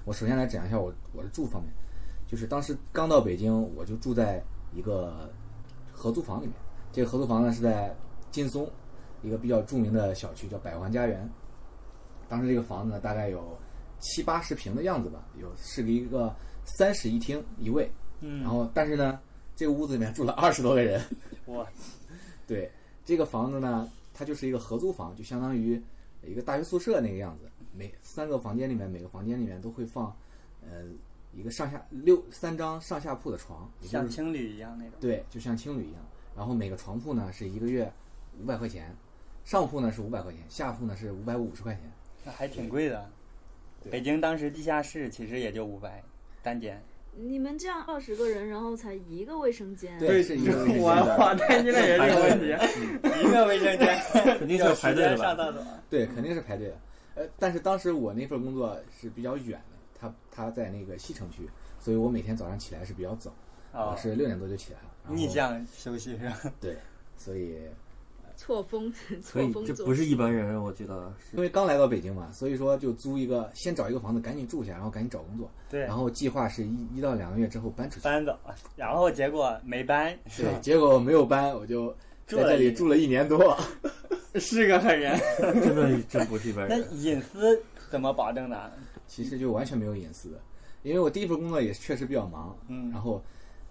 [0.04, 1.72] 我首先来讲一下我我的住方面，
[2.28, 4.40] 就是当时刚到北京，我就住在
[4.72, 5.28] 一个
[5.90, 6.54] 合租房里面。
[6.92, 7.92] 这个合租房呢是在
[8.30, 8.70] 劲松
[9.22, 11.28] 一个比较著名的小区，叫百环家园。
[12.28, 13.58] 当时这个房子呢大概有
[13.98, 16.32] 七八十平的样子吧，有是一个
[16.66, 17.90] 三室一厅一卫。
[18.20, 19.18] 嗯然后但是呢，
[19.54, 21.02] 这个屋子里面住了 二十多个人。
[21.46, 21.66] 我
[22.46, 22.70] 对，
[23.04, 25.80] 这个房子呢，它就是一个合租房，就相当于
[26.22, 27.50] 一个大学宿舍那个样子。
[27.74, 30.14] 每三个房间里面，每个房间里面都会放，
[30.62, 30.84] 呃，
[31.34, 34.94] 一个上下六三张上下铺的床，就是像青旅一样那种。
[34.98, 36.02] 对，就像青旅一样。
[36.34, 37.92] 然后每个床铺呢是一个月
[38.40, 38.94] 五百块钱，
[39.44, 41.82] 上铺呢是五百块钱，下铺呢是五百五十块钱。
[42.24, 43.10] 那还挺贵的。
[43.90, 46.02] 北京当时地下室其实也就五百
[46.46, 46.80] 单间。
[47.18, 52.46] 你们这样二十个人，然后才一个卫生间，对，是一个卫生间我我担心的也是这个问题。
[53.26, 53.98] 一个卫生间，
[54.38, 55.66] 肯定是要排队的。
[55.90, 56.74] 对，肯定是排队的。
[57.16, 61.48] 呃，但是当时我那份工作是比较远的，他他在那个西城区，
[61.80, 63.30] 所以我每天早上起来是比较早，
[63.72, 65.16] 哦我，是六点多就起来了。
[65.16, 66.52] 逆向休息是吧？
[66.60, 66.76] 对，
[67.16, 67.85] 所以所
[68.36, 78.04] 错峰错以峰做这不是一般人，我觉得因为刚来到北京嘛，所以说就租一个，先找一个房子赶紧住下，然后赶紧找工作，对然，后计划是一一到两个月之后搬出去。
[78.04, 78.38] 搬走，
[78.76, 80.58] 然后结果没搬，是对，吧？
[80.60, 81.90] 结果没有搬，我就
[82.26, 83.56] 在这里住了一年多。
[84.38, 85.18] 是个狠人。
[85.40, 86.96] 真的真不是一般 人那。
[86.96, 87.58] 隐私
[87.90, 88.70] 怎么保证呢？
[89.06, 90.40] 其实就完全没有隐私的，
[90.82, 93.22] 因为我第一份工作也确实比较忙，嗯然后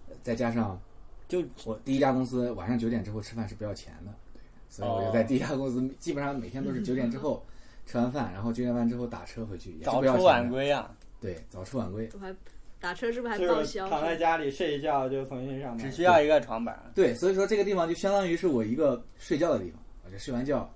[0.10, 0.80] 呃再加上
[1.28, 4.35] 就我第一家公司晚上九点之后吃饭是不要钱的，对，
[4.76, 7.42] 所以我就在第一家公司基本上每天都是九点之后
[7.86, 10.50] 吃完饭，然后九点半之后打车回去，早不要出晚。
[10.50, 12.10] 归啊，对，早出晚归。
[12.14, 12.36] 我还
[12.82, 13.90] 打车是不是还就是报销？
[13.90, 15.80] 躺在家里睡一觉就重新上班。
[15.80, 16.78] 只需要一个床板。
[16.94, 20.70] 对，所以说这个地方就相当于是我一个睡觉的地方，我就睡完觉，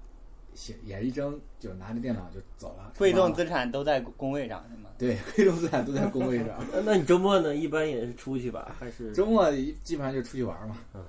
[0.53, 2.93] 写眼一睁就拿着电脑就走了。
[2.97, 4.89] 贵重资产都在工位上是吗？
[4.97, 6.47] 对，贵重资产都在工位上。
[6.71, 7.53] 那那你周末呢？
[7.53, 8.75] 一般也是出去吧？
[8.79, 9.51] 还是周末
[9.83, 10.77] 基本上就出去玩嘛。
[10.93, 11.03] 嗯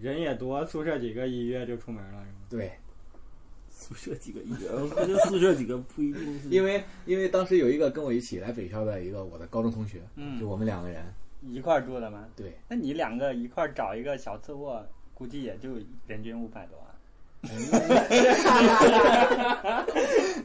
[0.00, 2.32] 人也多，宿舍几个一约就出门了，是吗？
[2.48, 2.72] 对，
[3.70, 4.68] 宿舍几个一约？
[4.70, 6.48] 我觉得宿舍几个不一定是。
[6.48, 11.04] 因为因为当时有一个跟我一起来北漂的一个我的高中同学，嗯就我们两个人，
[11.42, 12.26] 一块儿住的嘛？
[12.36, 15.70] 对，那你两个一块儿找一个小次卧，估计也就
[16.06, 16.86] 人均五百多啊。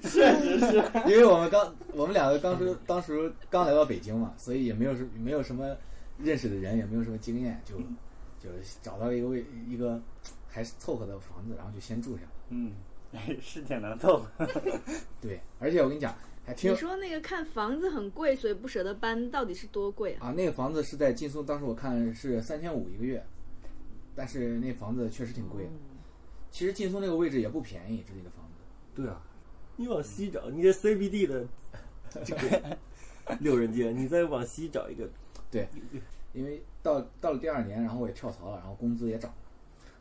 [0.04, 5.76] 确实是， 因为我们刚我们两个当时当时刚来到北京嘛，所以也没有什没有什么
[6.20, 7.74] 认识的人，也没有什么经验，就
[8.43, 10.01] 就是找到了一个位一个
[10.49, 12.29] 还是凑合的房子，然后就先住下了。
[12.49, 12.73] 嗯，
[13.41, 14.47] 是挺能凑合。
[15.21, 16.13] 对，而且我跟你讲，
[16.45, 20.27] 还挺你说那个看房子很贵，所以不舍得搬，到底是多贵啊？
[20.27, 23.25] 啊，那个房子是在劲松，当时我看是三千五一个月，
[24.13, 25.69] 但是那房子确实挺贵的。
[26.51, 28.53] 其实劲松那个位置也不便宜，这里的房子。
[28.93, 29.21] 对啊，
[29.77, 31.47] 你往西找，你这 CBD 的
[32.23, 32.77] 这个
[33.39, 35.10] 六人间，你再往西找一个，
[35.49, 35.67] 对
[36.34, 39.38] 因为到到了第二年，然后我也跳槽了，然后工资也涨了，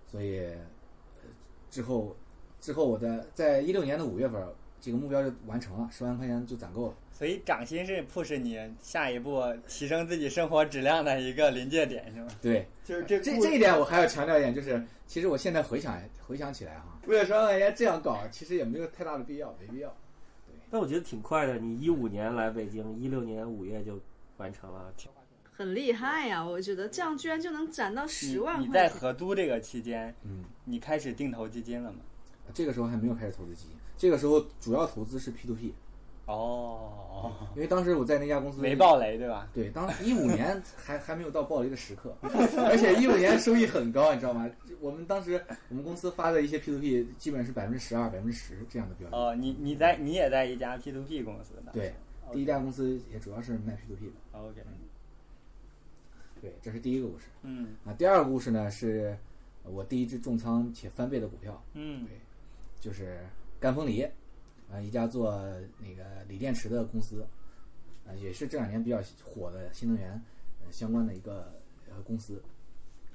[0.07, 1.31] 所以呃
[1.71, 2.15] 之后
[2.61, 4.47] 之后我的在一六年的五月份，
[4.81, 6.95] 这个目标就完成了，十万块钱就攒够了。
[7.13, 12.29] 所以涨薪是迫使你下一步提升自己生活质量的一个临界点，是吗？
[12.41, 19.95] 对，就是这这这一点我还要强调一点，就是其实我现在回想回想起来哈，为了十万块钱这样搞，其实也没有太大的必要，没必要。
[20.71, 21.59] 但我觉得挺快的。
[21.59, 24.01] 你一五年来北京，一六年五月就
[24.39, 25.11] 完成了，挺
[25.55, 28.89] 很厉害呀、我觉得这样居然就能攒到十万你你在。
[28.89, 31.99] 合租这个期间，嗯，你开始定投基金了吗？
[32.55, 35.73] 这个时候还没有开始投资基金，这个时候主要投资是 P to P，
[36.27, 39.49] 哦，因为当时我在那家公司没暴雷对吧？
[39.55, 44.51] 对，当一五年还还没有到暴雷的时刻， 而且一五年收益很高，你知道吗？
[44.81, 49.19] 我们当时我们公司发的一些 P to P 基本是百分之十二、百分之十这样的标准。
[49.19, 51.73] 哦，你你在你也在一家 P to P 公司的？
[51.73, 51.95] 对，
[52.33, 54.13] 第一家公司也主要是卖 P to P 的。
[54.39, 54.61] OK，
[56.43, 57.27] 对，这是第一个故事。
[57.43, 59.17] 嗯啊，第二个故事呢是
[59.63, 62.19] 我第一只重仓且翻倍的股票，嗯对
[62.81, 63.21] 就是
[63.61, 64.03] 赣锋锂，
[64.69, 65.41] 啊，一家做
[65.79, 67.25] 那个锂电池的公司，
[68.05, 70.21] 啊，也是这两年比较火的新能源
[70.61, 71.55] 呃相关的一个
[71.89, 72.43] 呃公司。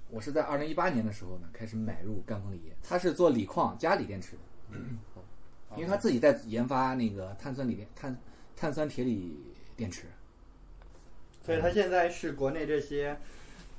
[0.09, 4.39] 我是在二零一八年的时候呢，开始买入赣锋锂，它是做锂矿加锂电池的，
[4.71, 4.97] 嗯
[5.75, 8.17] 因为它自己在研发那个碳酸锂电碳
[8.55, 9.37] 碳酸铁锂
[9.75, 10.07] 电池。
[11.47, 13.17] 所以它现在是国内这些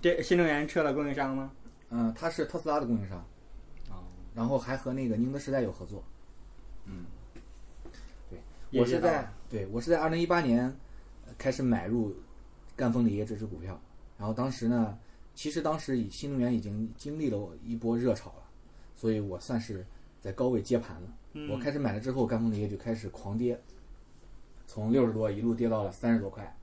[0.00, 1.52] 电新能源车的供应商吗？
[1.90, 3.18] 嗯，它是特斯拉的供应商，
[3.90, 6.02] 哦，然后还和那个宁德时代有合作。
[6.86, 7.04] 嗯，
[8.30, 8.40] 对，
[8.80, 10.64] 我是在对我是在二零一八年
[11.26, 12.16] 呃开始买入
[12.74, 13.78] 赣锋锂业这只股票，
[14.16, 14.98] 然后当时呢，
[15.34, 18.44] 其实当时以新能源已经经历了一波热潮了，
[18.94, 19.84] 所以我算是
[20.22, 21.08] 在高位接盘了。
[21.34, 23.60] 嗯我开始买了之后，赣锋锂业就开始狂跌，
[24.66, 26.56] 从六十多一路跌到了三十多块，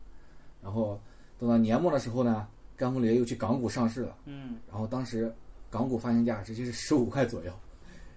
[0.65, 0.99] 然后
[1.39, 4.17] 等到年末的时候呢，赣锋锂又去港股上市了。
[4.25, 5.32] 嗯然后当时
[5.69, 7.51] 港股发行价直接是十五块左右，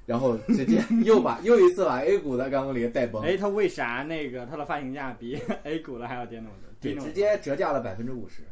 [0.07, 6.69] 然后直接 又把又一次把 A 股的赣锋锂带崩，哎，它为啥那个它的发行价比 A 股的还要跌那么多？
[6.81, 8.43] 对，直接折价了百分之五十，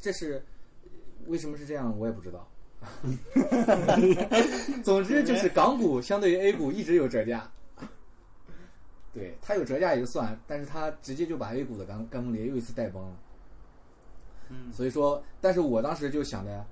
[0.00, 0.44] 这是
[1.26, 2.48] 为什么是这样，我也不知道。
[4.82, 7.48] 总之就是港股相对于 A 股一直有折价，
[9.12, 13.16] 对它有折价也就算，但是它直接就把 A 股的赣赣锋锂又一次带崩了。
[14.48, 14.72] 嗯。
[14.72, 16.64] 所以说，但是我当时就想着，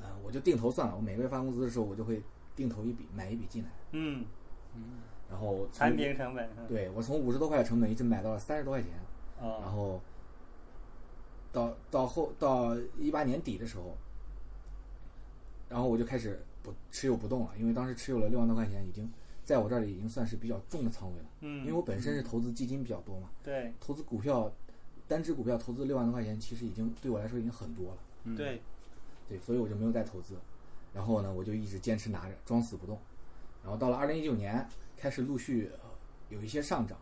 [0.00, 2.22] 呃，我就定投算了，我每个月发工资的时候，我就会
[2.56, 4.24] 定投一笔，买一笔进来，嗯，
[5.30, 8.90] 然后从产品成本对我从五十多块的成本一直买到了三十多块钱，
[9.40, 10.00] 然哦，后
[11.52, 13.96] 到到后到一八年底的时候，
[15.68, 19.10] 然后我就开始不持有不动了，因为当时持有了六万多块钱，已经
[19.48, 23.72] 在我这里已经算是比较重的仓位了，嗯，因为我本身是投资基金比较多嘛，对。
[23.80, 24.52] 投资股票
[25.06, 27.98] 单只股票投资六万多块钱，其实已经对我来说已经很多了。
[28.24, 28.36] 嗯。
[28.36, 28.60] 对，
[29.26, 30.34] 对，所以我就没有再投资。
[30.92, 32.98] 然后呢，我就一直坚持拿着，装死不动。
[33.62, 35.88] 然后到了二零一九年，开始陆续、呃
[36.28, 36.98] 有一些上涨，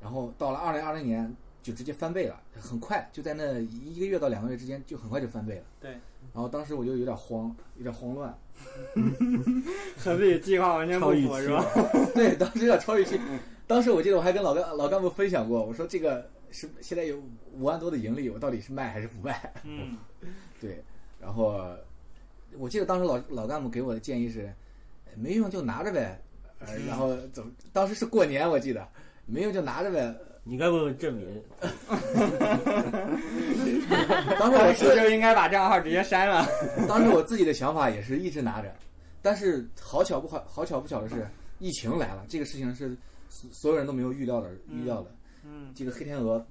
[0.00, 1.32] 然后到了二零二零年
[1.66, 5.64] 就直接翻倍了，很快就在那一个月到两个月之间就很快就翻倍了。
[5.80, 5.90] 对，
[6.32, 8.32] 然后当时我就有点慌，有点慌乱。
[9.98, 11.66] 和自己计划完全不符是吧？
[12.14, 13.18] 对，当时有点超预期。
[13.66, 17.20] 当时我记得我还跟老干老干部分享过，我说这个是现在有
[17.52, 19.52] 五万多的盈利，我到底是卖还是不卖？
[19.66, 19.98] 嗯
[20.60, 20.84] 对，
[21.20, 21.60] 然后
[22.56, 24.54] 我记得当时老老干部给我的建议是，
[25.06, 26.22] 呃没用就拿着呗，
[26.60, 28.86] 呃，然后怎么，当时是过年，我记得
[29.26, 30.14] 没用就拿着呗。
[30.48, 31.26] 你该问问郑民，
[34.38, 36.46] 当时我是是，就应该把账号直接删了。
[36.86, 38.72] 当时我自己的想法也是一直拿着，
[39.20, 41.28] 但是好巧不好，好巧不巧的是，
[41.58, 42.96] 疫情来了，这个事情是
[43.28, 45.10] 所所有人都没有预料的，预料的。
[45.42, 46.46] 嗯这个黑天鹅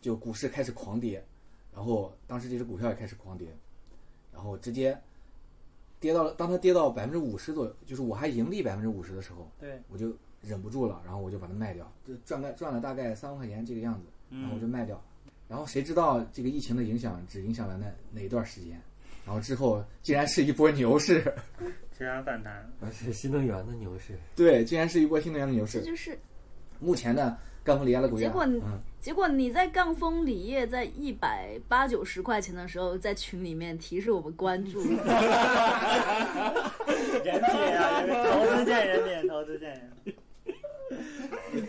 [0.00, 1.24] 就股市开始狂跌，
[1.72, 3.46] 然后当时这只股票也开始狂跌，
[4.32, 5.00] 然后直接
[6.00, 10.12] 跌到了，当它跌到百分之五十左右，就是我还盈利百分之五十的时候，对，我就
[10.46, 15.02] 忍不住了，然后我就把它卖掉，就赚了赚了大概三万块钱这个样子，然后我就卖掉。
[15.46, 18.80] 然后谁知道这个疫情的影响只影响了那那一段时间，
[19.26, 21.22] 然后之后竟然是一波牛市，
[21.96, 22.66] 突然反弹。
[22.80, 25.80] 而且新能源的牛市，对，竟然是一波新能源的牛市。
[25.80, 26.18] 这就是
[26.80, 35.04] 目前的，赣锋锂业的股价，结果嗯，结果你在赣锋锂业在一百八九十块钱的时候，在群里面提示我们关注， 人品
[37.76, 40.13] 啊，投资见人品，投资见人品。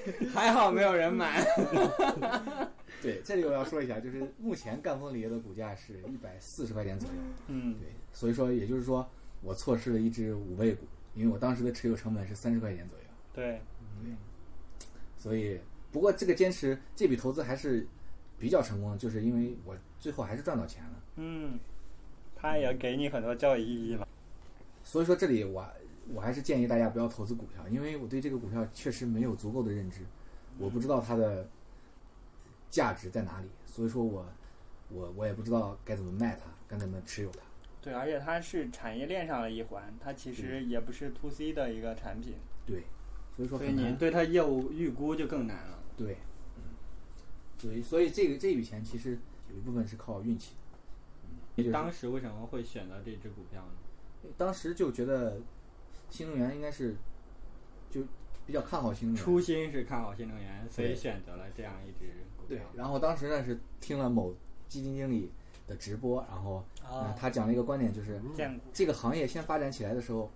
[0.34, 1.44] 还好没有人买。
[3.02, 7.16] 对，这里我要说一下，就是目前赣锋锂业的股价是一百四十块钱左右，
[7.48, 9.08] 嗯对，所以说也就是说
[9.42, 13.62] 我错失了一只五倍股，因为我当时的持有成本是三十块钱左右，对，
[14.04, 14.14] 对
[15.18, 15.60] 所以
[15.92, 17.86] 不过这个坚持这笔投资还是
[18.40, 21.04] 比较成功的，就是因为我最后还是赚到钱了。
[21.18, 21.60] 嗯，
[22.36, 24.08] 它也给你很多教育意义嘛。
[24.84, 25.66] 所以说这里我
[26.14, 30.02] 我还是建议大家不要投资股票，因为我对这个股票确实没有足够的认知，
[30.60, 31.50] 我不知道它的
[32.70, 34.26] 价值在哪里，所以说我
[34.90, 37.40] 我我也不知道该怎么卖它，该怎么持有它。
[37.82, 42.36] 对，而且它是产业链上的一环，它其实也不是 to C 的一个产品。
[42.66, 42.84] 对，
[43.36, 45.80] 所以说所以很难你对它业务预估就更难了。
[45.98, 46.18] 对，
[46.58, 46.64] 嗯，
[47.58, 49.18] 所以所以这个这笔钱其实
[49.50, 50.56] 有一部分是靠运气。
[51.24, 54.30] 嗯，你当时为什么会选择这只股票呢？
[54.36, 55.40] 当时就觉得
[56.10, 56.96] 新能源应该是
[57.90, 58.02] 就
[58.46, 59.24] 比较看好新能源。
[59.24, 64.34] 初心是看好新能源，所以选择了这样一只股对票。，然后当时呢是听了某
[64.68, 65.32] 基金经理
[65.68, 66.64] 的直播，然后、
[67.18, 68.22] 他讲了一个观点，就是。
[68.74, 70.30] 这个行业先发展起来的时候，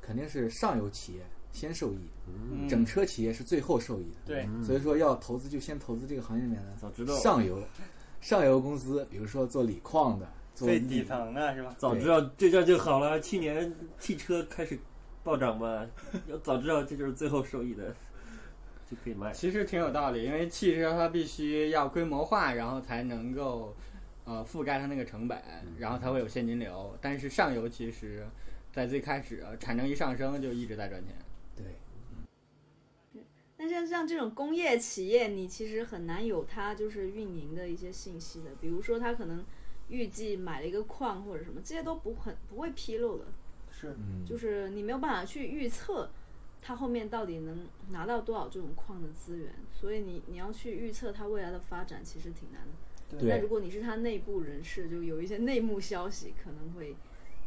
[0.00, 1.20] 肯定是上游企业
[1.52, 4.16] 先受益，嗯整车企业是最后受益的。
[4.26, 7.62] 对，嗯所以说要投资就先投资这个行业里面的早知道上游
[8.20, 11.74] 上游公司，比如说做锂矿的，做最锂底层的是吧？
[11.78, 13.20] 早知道这下就好了。
[13.20, 14.78] 去年汽车开始
[15.24, 15.86] 暴涨吧，
[16.28, 17.94] 要早知道这就是最后受益的，
[18.88, 19.32] 就可以卖。
[19.32, 23.74] 其实挺有道理，因为汽车它必须要规模化，然后才能够
[24.24, 25.42] 呃覆盖它那个成本，
[25.78, 26.96] 然后才会有现金流。
[27.00, 28.26] 但是上游其实，
[28.70, 31.16] 在最开始呃产能一上升就一直在赚钱。
[31.56, 33.24] 对，
[33.56, 39.42] 那像像这种工业企业，你其实很难有它就是运营的一些信息的，比如说它可能
[39.88, 43.24] 预计买了一个矿或者什么，这些都不很不会披露的，
[43.90, 46.10] 是，嗯，就是你没有办法去预测
[46.62, 53.18] 它后面到底能拿到多少这种矿的资源，所以你你要去预测它未来的发展其实挺难的。
[53.18, 56.96] 对但如果你是它内部人士，就有一些内幕消息，可能会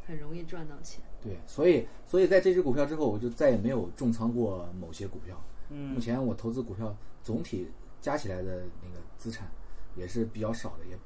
[0.05, 1.03] 很容易赚到钱。
[1.21, 5.35] 对，所以所以在这只股票之后，我就再也没有重仓过某些股票。
[5.69, 7.67] 嗯目嗯，前我投资股票总体
[7.99, 9.49] 加起来的那个资产
[9.95, 10.97] 也是比较少的，也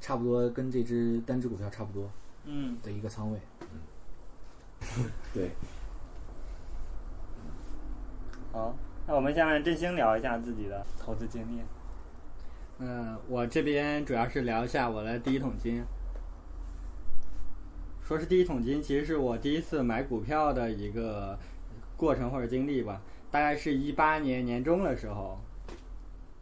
[0.00, 2.10] 差不多跟这只单只股票差不多
[2.44, 3.38] 嗯，的一个仓位。
[3.38, 3.53] 嗯，
[5.32, 5.50] 对，
[8.52, 8.74] 好，
[9.06, 11.60] 那我们下面振兴聊一下自己的投资经历。
[12.78, 15.82] 嗯，我这边主要是聊一下我的第一桶金。
[18.02, 21.38] 说是第一桶金，其实是我第一次买股票的一个
[21.96, 23.00] 过程或者经历吧。
[23.30, 25.40] 大概是一八年年中的时候，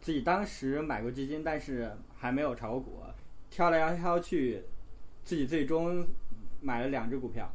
[0.01, 3.01] 自己当时买过基金，但是还没有炒过股，
[3.49, 4.61] 挑来挑去，
[5.23, 6.05] 自己最终
[6.61, 7.49] 买了两只股票，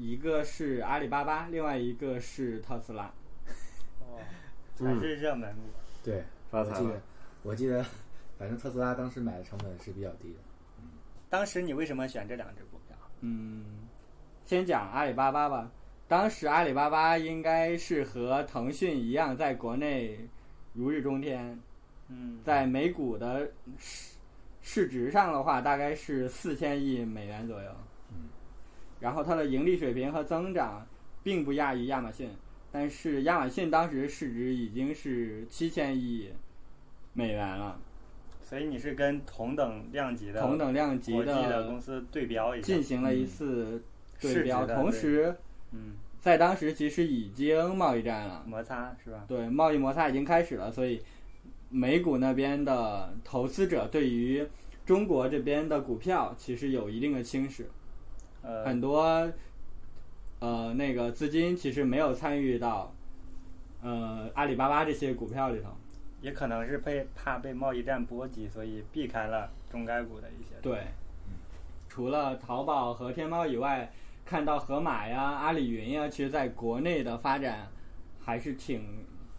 [0.00, 3.12] 一个是阿里巴巴，另外一个是特斯拉。
[4.00, 4.16] 哦，
[4.78, 5.60] 还是热门股。
[6.02, 7.02] 对，发财了
[7.42, 7.84] 我记得，我记得，
[8.38, 10.38] 反正特斯拉当时买的成本是比较低的。
[11.28, 12.96] 当时你为什么选这两只股票？
[13.20, 13.86] 嗯，
[14.46, 15.70] 先讲阿里巴巴吧。
[16.08, 20.18] 当时阿里巴巴应该是和腾讯一样，在国内
[20.72, 21.60] 如日中天，
[22.08, 23.46] 嗯，在美股的
[23.76, 24.16] 市
[24.62, 27.70] 市值上的话，大概是四千亿美元左右。
[29.00, 30.86] 嗯，然后它的盈利水平和增长
[31.22, 32.30] 并不亚于亚马逊，
[32.70, 36.30] 但是亚马逊当时市值已经是七千亿
[37.14, 37.78] 美元了，
[38.42, 43.82] 所以你是跟同等量级的同等量级国际的公司对标一下，进行了一次
[44.20, 45.34] 对标，同时。
[45.72, 49.24] 嗯，在当时其实已经贸易战了，摩擦是吧？
[49.28, 51.00] 对，贸易摩擦已经开始了，所以
[51.68, 54.44] 美股那边的投资者对于
[54.84, 57.70] 中国这边的股票其实有一定的轻视，
[58.42, 59.30] 呃，很多
[60.40, 62.92] 呃那个资金其实没有参与到
[63.82, 65.68] 呃阿里巴巴这些股票里头。
[66.22, 70.50] 也可能是被怕被贸易战波及，所以避开了中概股的一些。
[70.60, 70.88] 对，
[71.88, 73.90] 除了淘宝和天猫以外，
[74.26, 77.66] 看到盒马呀、阿里云呀，其实在国内的发展
[78.20, 78.84] 还是挺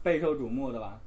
[0.02, 1.00] 备受瞩目的吧。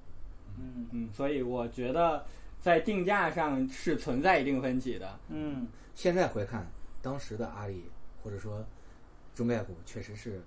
[0.60, 2.24] 嗯嗯，所以我觉得
[2.60, 5.18] 在定价上是存在一定分歧的。
[5.28, 6.64] 嗯，现在回看，
[7.04, 7.84] 当时的阿里
[8.22, 8.64] 或者说
[9.34, 10.40] 中概股确实是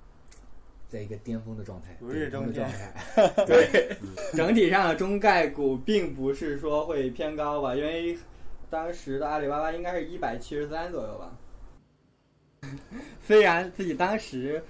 [0.90, 3.46] 在一个巅峰的状态，如日顶峰的中状态。
[3.46, 3.96] 对，
[4.34, 8.18] 整体上的中概股并不是说会偏高吧，因为
[8.72, 11.38] 当时的阿里巴巴应该是一百七十三左右吧。
[13.22, 14.64] 虽然自己当时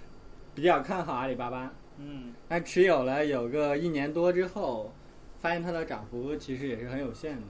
[0.53, 4.93] 比较看好阿里巴巴，嗯，但持有了有个一年多之后，
[5.39, 7.47] 发现它的涨幅其实也是很有限的。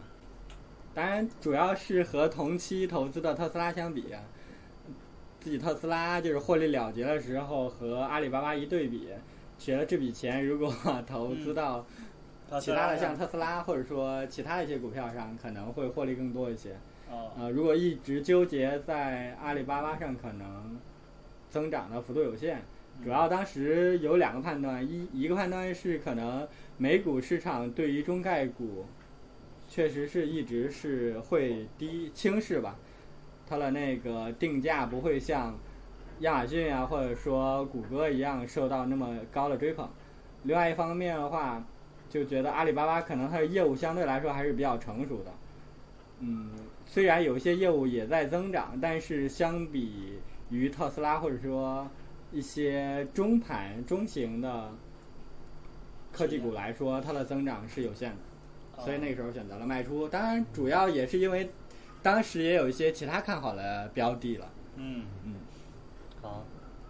[0.97, 4.19] 当然，主要是和同期投资的特斯拉相比啊，
[5.39, 9.07] 自己特斯拉就是获利了结的时候和阿里巴巴一对比，
[9.59, 10.73] 觉得这笔钱如果
[11.05, 11.85] 投资到
[12.59, 16.71] 其他的像特斯拉或者说其他的一些股票上，可能会获利更多一些。
[17.11, 20.79] 哦，呃，如果一直纠结在阿里巴巴上，可能
[21.47, 22.63] 增长的幅度有限。
[23.03, 28.87] 主要当时有两个判断，一一个判断是可能美股市场对于中概股
[29.67, 32.75] 确实是一直是会低轻视吧，
[33.45, 35.57] 它的那个定价不会像
[36.19, 39.87] 亚马逊啊或者说谷歌一样受到那么高的追捧。
[40.43, 41.63] 另外一方面的话，
[42.09, 45.31] 就觉得阿里巴巴可能它的业务相对来说还是比较成熟的，
[46.19, 46.51] 嗯，
[46.85, 50.13] 虽然有一些业务也在增长，但是相比
[50.49, 51.85] 于特斯拉或者说
[52.31, 54.71] 一些中盘中型的
[56.13, 58.17] 科技股来说，它的增长是有限的。
[58.77, 60.07] 所以那个时候选择了卖出。
[60.07, 61.49] 当然，主要也是因为
[62.01, 64.49] 当时也有一些其他看好的标的了。
[64.75, 65.35] 嗯嗯，
[66.21, 66.45] 好，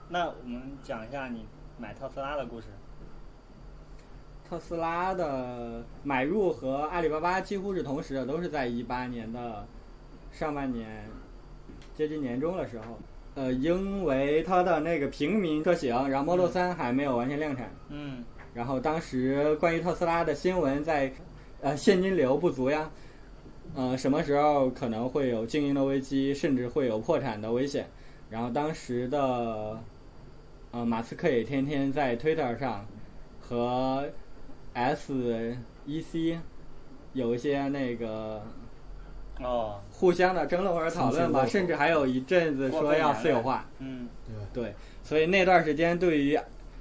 [0.10, 1.46] 那我们讲一下你
[1.78, 2.68] 买特斯拉的故事。
[4.50, 9.68] 特斯拉的买入和阿里巴巴几乎是同时的，都是在一八年的
[10.32, 11.06] 上半年，
[11.94, 12.98] 接近年中的时候。
[13.36, 18.24] 呃，因为它的那个平民车型，然后 Model 3还没有完全量产，嗯
[18.54, 21.14] 然后当时关于特斯拉的新闻在，
[21.62, 22.90] 呃，现金流不足呀，
[23.76, 27.88] 呃，什么时候可能会有经营的危机，甚至会有破产的危险。
[28.30, 29.80] 然后当时的，
[30.72, 32.86] 呃，马斯克也天天在 Twitter 上
[33.40, 34.08] 和
[34.76, 36.38] SEC
[37.14, 38.44] 有一些那个
[39.42, 43.66] 哦互相的争论或者讨论吧，甚至还有一阵子说要私有化。
[43.80, 44.08] 嗯
[44.54, 46.38] 对，所以那段时间对于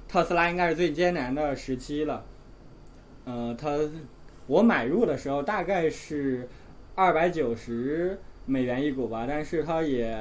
[0.07, 2.23] 特斯拉应该是最艰难的时期了。
[3.25, 3.77] 呃，它
[4.47, 6.47] 我买入的时候大概是
[6.95, 10.17] 二百九十美元一股吧，但是它也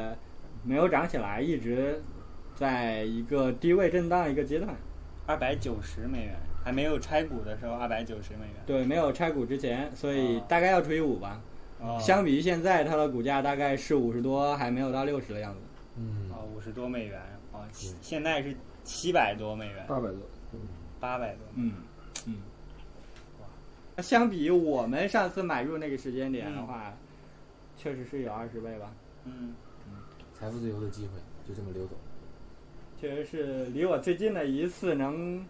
[0.64, 2.03] 没有涨起来，一直
[2.55, 4.74] 在一个低位震荡一个阶段。
[5.27, 8.62] 二百九十美元，还没有拆股的时候二百九十美元。
[8.64, 11.41] 对，没有拆股之前，所以大概要除以五吧。
[11.81, 15.61] 哦，相比于现在，它的股价大概是五十多，还没有到六十的样子。
[15.97, 17.20] 嗯，哦五十多美元，
[17.53, 18.55] 哦，对现在是
[18.85, 20.18] 七百多美元，八百多。
[21.01, 21.45] 八百多。
[21.57, 21.72] 嗯，
[24.03, 26.92] 相比我们上次买入那个时间点的话，
[27.76, 28.92] 确实是有二十倍吧，
[29.24, 29.55] 嗯
[30.38, 31.12] 财富自由的机会
[31.49, 31.97] 就这么溜走。
[33.01, 35.44] 确实是离我最近的一次能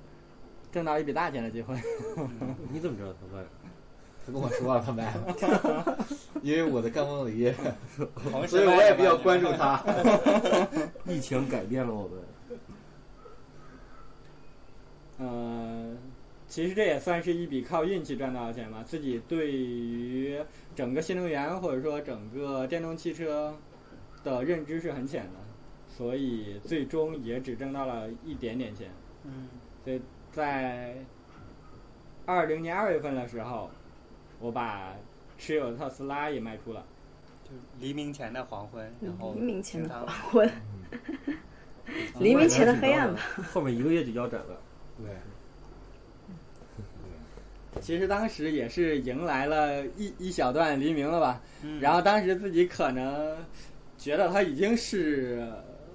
[0.72, 1.74] 挣到一笔大钱的机会。
[2.70, 3.48] 你怎么知道他卖了？
[4.26, 5.98] 他跟我说了，他卖了，
[6.42, 7.52] 因为我的干风里，
[8.30, 9.80] 同时所以我也比较关注他。
[11.04, 12.20] 疫情改变了我们。
[15.18, 15.55] 呃，
[16.56, 18.82] 其实这也算是一笔靠运气赚到的钱吧。
[18.82, 20.42] 自己对于
[20.74, 23.54] 整个新能源或者说整个电动汽车
[24.24, 25.32] 的认知是很浅的，
[25.86, 28.90] 所以最终也只挣到了一点点钱。
[29.24, 29.50] 嗯
[29.84, 30.00] 所以
[30.32, 30.96] 在
[32.24, 33.68] 二零年二月份的时候，
[34.40, 34.94] 我把
[35.36, 36.82] 持有的特斯拉也卖出了。
[37.44, 40.50] 就黎明前的黄昏，然后黎明前的黄昏，
[42.18, 43.20] 黎明前的黑暗吧。
[43.52, 44.58] 后面一个月就腰斩了。
[44.96, 45.14] 对，
[47.80, 51.80] 其实当时也是迎来了一一小段黎明了吧，嗯。
[51.80, 53.36] 然后当时自己可能
[53.98, 55.46] 觉得它已经是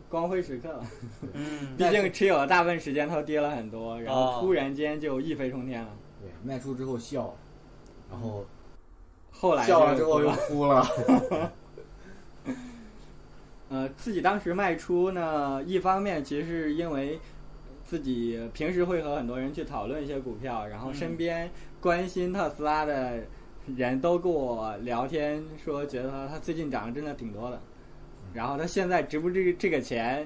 [0.09, 0.85] 光辉时刻了，
[1.33, 4.33] 嗯 毕竟持有了大部分时间都跌了很多，然哦。
[4.33, 5.89] 后突然间就一飞冲天了。
[6.21, 7.35] 对，卖出之后笑，
[8.09, 8.45] 然后
[9.31, 10.83] 后来笑了之后又哭了。
[10.83, 11.51] 哭了。
[13.69, 17.17] 呃，自己当时卖出呢，一方面其实是因为
[17.85, 21.49] 自己平时会和很多人去讨论一些股票，然后身边
[21.81, 23.19] 关心特斯拉的
[23.75, 27.59] 人都跟我聊天，说觉得它最近涨得真的挺多的，
[28.33, 30.25] 然后它现在值不值这个钱，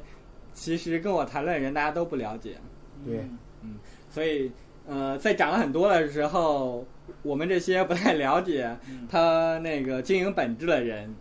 [0.54, 2.58] 其实跟我谈论的人大家都不了解，
[3.06, 3.20] 对。
[3.62, 3.78] 嗯。
[4.10, 4.52] 所以
[4.86, 6.86] 呃，在涨了很多的时候，
[7.24, 9.08] 我们这些不太了解嗯。
[9.10, 11.16] 它那个经营本质的人，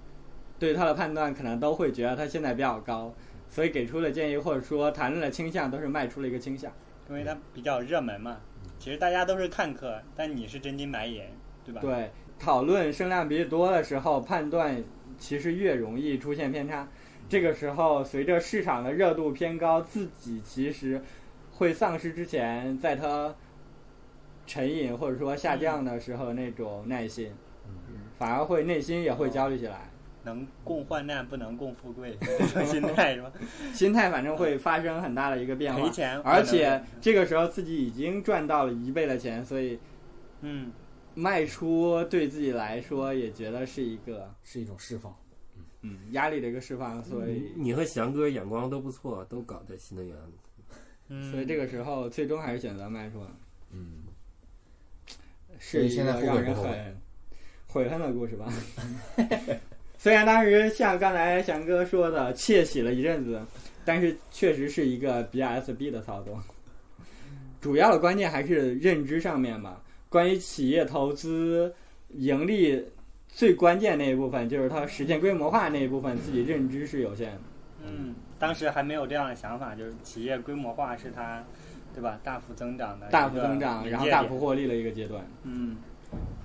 [0.58, 3.14] 对它的判断可能都会觉得它现在比较高，
[3.48, 6.72] 所以给出的建议或者说谈论的倾向都是卖出了一个倾向。
[7.08, 8.38] 因为它比较热门嘛，
[8.78, 11.22] 其实大家都是看客，但你是真金白银，
[11.64, 14.82] 对吧？，对，讨论声量比较多的时候，判断
[15.18, 16.86] 其实越容易出现偏差。
[17.28, 21.02] 这个时候，随着市场的热度偏高，自己其实
[21.50, 23.34] 会丧失之前在它
[24.46, 27.32] 沉隐或者说下降的时候那种耐心，
[28.18, 29.88] 反而会内心也会焦虑起来，
[30.24, 33.32] 能共患难，不能共富贵，这种心态是吧？
[33.72, 35.80] 心态反正会发生很大的一个变化。
[35.80, 39.78] 赔钱，而且这个时候自己已经赚到了一倍的钱，所以
[40.40, 40.72] 嗯，
[41.14, 45.14] 卖出对自己来说也觉得是一个是一种释放。
[45.86, 47.52] 嗯压力的一个释放，所以。
[47.54, 50.16] 你和翔哥眼光都不错，都搞在新能源。
[51.08, 53.30] 嗯所以这个时候最终还是选择卖出了，
[53.70, 54.04] 嗯，
[55.58, 56.96] 是一个让人很
[57.66, 58.50] 悔恨的故事吧。
[60.04, 63.40] 虽然当时像刚才翔哥说的窃喜了一阵子，
[63.86, 66.38] 但是确实是一个 BSB 的操作。
[67.58, 69.80] 主要的关键还是认知上面吧。
[70.10, 71.74] 关于企业投资
[72.10, 72.84] 盈利
[73.28, 77.40] 最关键那一部分，就是它实现规模化那一部分，自己认知是有限的。
[77.86, 81.42] 嗯，当时还没有这样的想法，就是企业规模化是它，
[81.94, 82.20] 对吧？
[82.22, 84.38] 大幅增长的，大幅增长，然后大幅。
[84.38, 85.24] 获利的一个阶段。
[85.44, 85.78] 嗯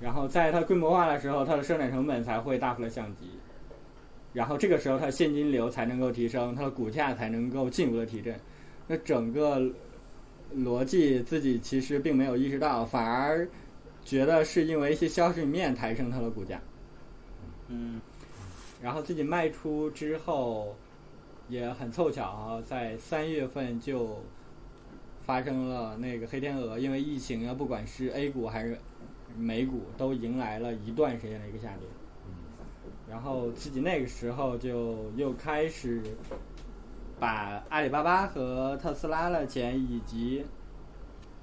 [0.02, 3.30] 然后在它规模化的时候，它的生产成本才会大幅的降级，
[4.34, 8.40] 然后这个时候它的现金流才能够提升，它的股价才能够进一步的提振。
[8.88, 9.60] 那整个
[10.56, 13.48] 逻辑自己其实并没有意识到，反而
[14.04, 16.60] 觉得是因为一些消息面抬升它的股价。
[17.68, 18.02] 嗯
[18.82, 20.76] 然后自己卖出之后，
[21.50, 24.24] 也很凑巧啊，在三月份就
[25.22, 28.80] 发生了那个黑天鹅，因为疫情啊，不管是 A 股还是
[29.38, 31.88] 美股，都迎来了一段时间的一个下跌。
[33.10, 36.02] 然后自己那个时候就又开始
[37.20, 40.46] 把阿里巴巴和特斯拉的钱以及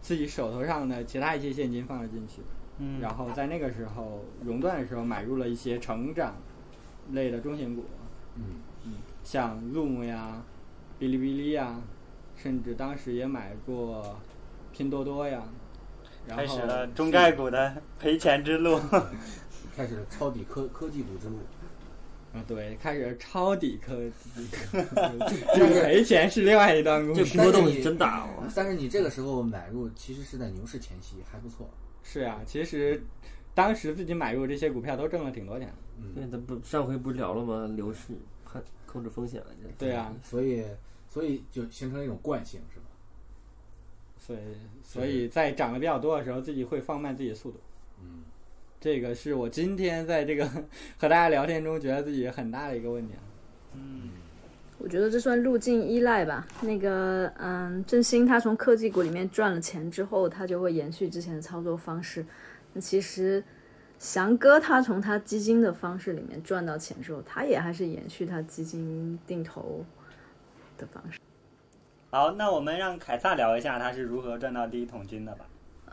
[0.00, 2.40] 自己手头上的其他一些现金放了进去。
[2.78, 6.36] 嗯，然后在那个时候熔断的时候买入了一些成长
[7.10, 7.84] 类的中型股，
[8.36, 8.42] 嗯
[8.84, 8.92] 嗯
[9.24, 10.42] 像 Zoom 呀、
[11.00, 11.80] 哔哩哔哩呀，
[12.36, 14.16] 甚至当时也买过
[14.72, 15.42] 拼多多呀。
[16.28, 18.78] 然后开始了中概股的赔钱之路。
[19.76, 21.36] 开始了抄底科科技股之路。
[22.36, 24.30] 啊，对，开始抄底科技，
[25.54, 27.38] 这个赔钱是另外一段故这事。
[27.38, 28.44] 波动是真大哦。
[28.54, 31.68] 但是你这个时候买入，其实是在牛市前期，还不错。
[32.02, 33.02] 是啊，其实
[33.54, 35.74] 当时自己买入这些股票都挣了挺多钱的。
[36.14, 37.66] 对，咱不上回不是聊了吗？
[37.74, 38.14] 牛市
[38.44, 39.74] 还控制风险来着。
[39.78, 40.64] 对啊，所以
[41.08, 42.86] 所以就形成一种惯性，是吧？
[44.18, 44.38] 所以
[44.82, 47.60] 所以在涨得比较多的时候，自己会放慢自己的速度。
[48.02, 48.24] 嗯，
[48.80, 50.46] 这个是我今天在这个
[50.98, 53.20] 和大家聊天中觉得自己很大的一个问题啊。
[53.74, 54.10] 嗯
[54.78, 56.46] 我觉得这算路径依赖吧。
[56.60, 62.24] 那个，嗯，振兴他从科技股里面赚了钱之后，他就会延续之前的操作方式。
[62.74, 63.42] 那其实，
[63.98, 69.82] 翔哥他从他基金的方式里面赚到钱之后，他也还是延续他基金定投
[70.76, 71.18] 的方式。
[72.10, 75.46] 好，那我们让凯撒聊一下他是如何赚到第一桶金的吧。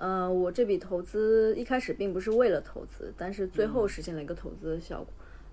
[0.03, 5.07] 呃，我这笔投资一开始并不是为了投资，但是最后实现了一个投资的效果。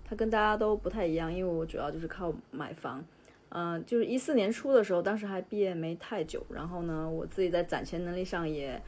[0.05, 3.05] 它跟大家都不太一样，因为我主要就是靠买房。
[3.51, 8.83] 嗯、就是一四年初的时候，当时还毕业没太久，然后呢，我自己在攒钱能力上也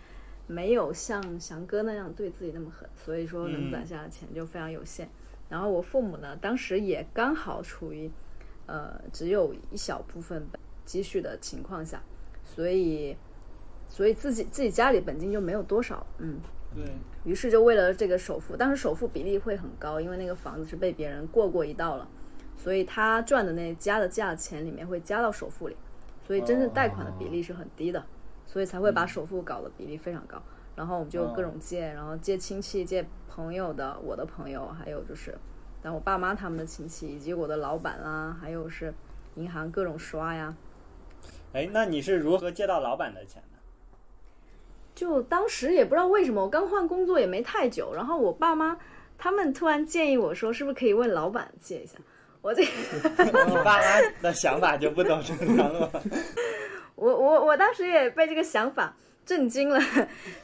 [0.48, 5.08] 没有像翔哥那样对自己那么狠，所以说能攒下的钱就非常有限。
[5.48, 8.10] 然后我父母呢，当时也刚好处于
[8.66, 10.44] 呃只有一小部分
[10.84, 12.02] 积蓄的情况下，
[12.44, 13.16] 所以
[13.92, 16.40] 所以自己自己家里本金就没有多少，嗯，
[16.74, 16.82] 对，
[17.24, 22.08] 于是就为了这个首付，当时首付比例会很高，因为那个房子是被别人过过一道了，
[22.56, 25.76] 所以他赚的那加的价钱里面会加到首付里，
[26.26, 28.02] 所以真正贷款的比例是很低的，
[28.46, 30.42] 所以才会把首付搞的比例非常高。
[30.74, 35.36] 然后我们就各种借，然后借亲戚、借朋友的，我的朋友，还有就是，
[35.82, 38.94] 但我爸妈他们的亲戚，以及我的老板啦，还有是
[39.34, 40.56] 银行各种刷呀，
[41.52, 43.51] 哎，那你是如何借到老板的钱的？
[44.94, 48.76] 就当时也不知道为什么，我刚换工作也没太久，然后我爸妈
[49.16, 51.98] 他们突然建议我说，是不是可以问老板借一下？
[52.42, 52.62] 我这
[53.24, 55.90] 你爸妈的想法就不懂正常了。
[56.96, 59.80] 我我我当时也被这个想法震惊了，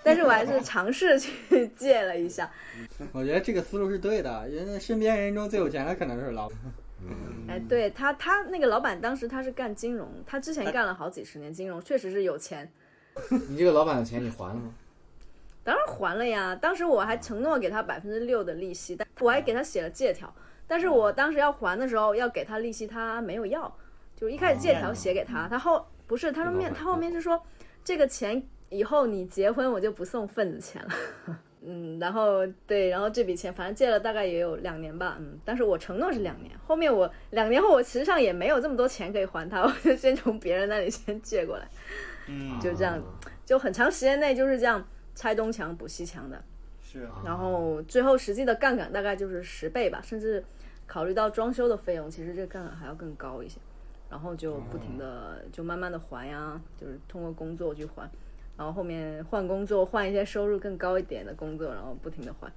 [0.02, 2.48] 但是我还是尝试去借了一下。
[3.12, 6.58] 我觉得这个思路是对的，因为身边人中最有钱的可能是老板。
[7.48, 12.70] 哎，对他他那个老板当时他是干金融，他之前干了好几十年金融，确实是有钱。
[13.48, 14.74] 你这个老板的钱你还了吗？
[15.64, 20.32] 当然还了呀，当时我还承诺给他百分之六的利息，但我还给他写了借条，
[20.66, 23.70] 但是我当时要还的时候要给他利息，他没有要，
[24.16, 27.42] 就一开始借条写给他，他后不是他说面他后面是说
[27.84, 30.88] 这个钱以后你结婚我就不送份子钱了。
[31.60, 41.68] 嗯，然后对，然后这笔钱反正借了大概也有两年吧，嗯，但是我承诺是两年，后面我两年后我实际上也没有这么多钱可以还他，我就先从别人那里先借过来，
[42.28, 43.02] 嗯，就这样
[43.44, 46.40] 就很长时间内就是这样拆东墙补西墙的，
[46.80, 50.44] 是然后最后实际的杠杆大概就是十倍吧，甚至
[50.86, 53.58] 考虑到装修的费用，其实这个杠杆还要更高一些。
[54.10, 58.08] 然后就不停的就慢慢的还呀，就是通过工作去还，
[58.56, 62.50] 然后后面换工作，换一些收入更高一点的工作，然后不停的还。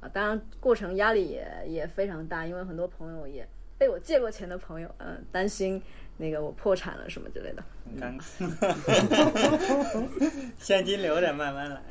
[0.00, 3.46] 啊，当然过程压力也也非常大，因为很多朋友也
[3.76, 5.82] 被我借过钱的朋友，嗯、担心
[6.16, 7.62] 那个我破产了什么之类的。
[7.84, 10.06] 很尴尬，
[10.58, 11.82] 现金流得慢慢来。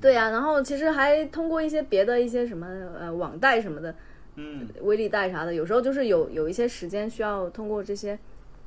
[0.00, 2.66] 对呀、然后其实还通过一些别的一些什么
[2.98, 3.94] 呃网贷什么的，
[4.36, 8.18] 嗯，微利贷啥的，有时候就是有有一些时间需要通过这些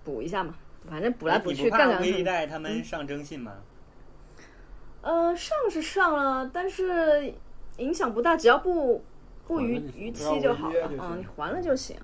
[0.04, 0.56] 补一下嘛，
[0.90, 3.54] 反正补来补去，你不微利贷他们上征信吗？
[5.02, 7.34] 呃上是上了，但是
[7.78, 9.04] 影响不大，只要不
[9.48, 11.96] 不逾逾期就好了嗯，你还了就行。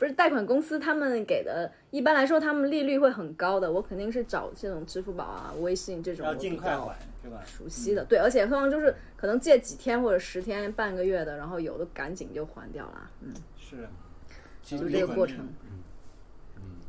[0.00, 7.42] 不是贷款公司他们给的，一般来说他们利率会很高的，我肯定是找这种支付宝啊、微信这种要我比较尽快还是吧？
[7.44, 13.86] 熟悉的，对，而且通常就是可能借几天或者十天、半个月的，然后有的赶紧就还掉了，嗯，是，
[14.62, 15.46] 就这个过程。
[15.64, 15.82] 嗯。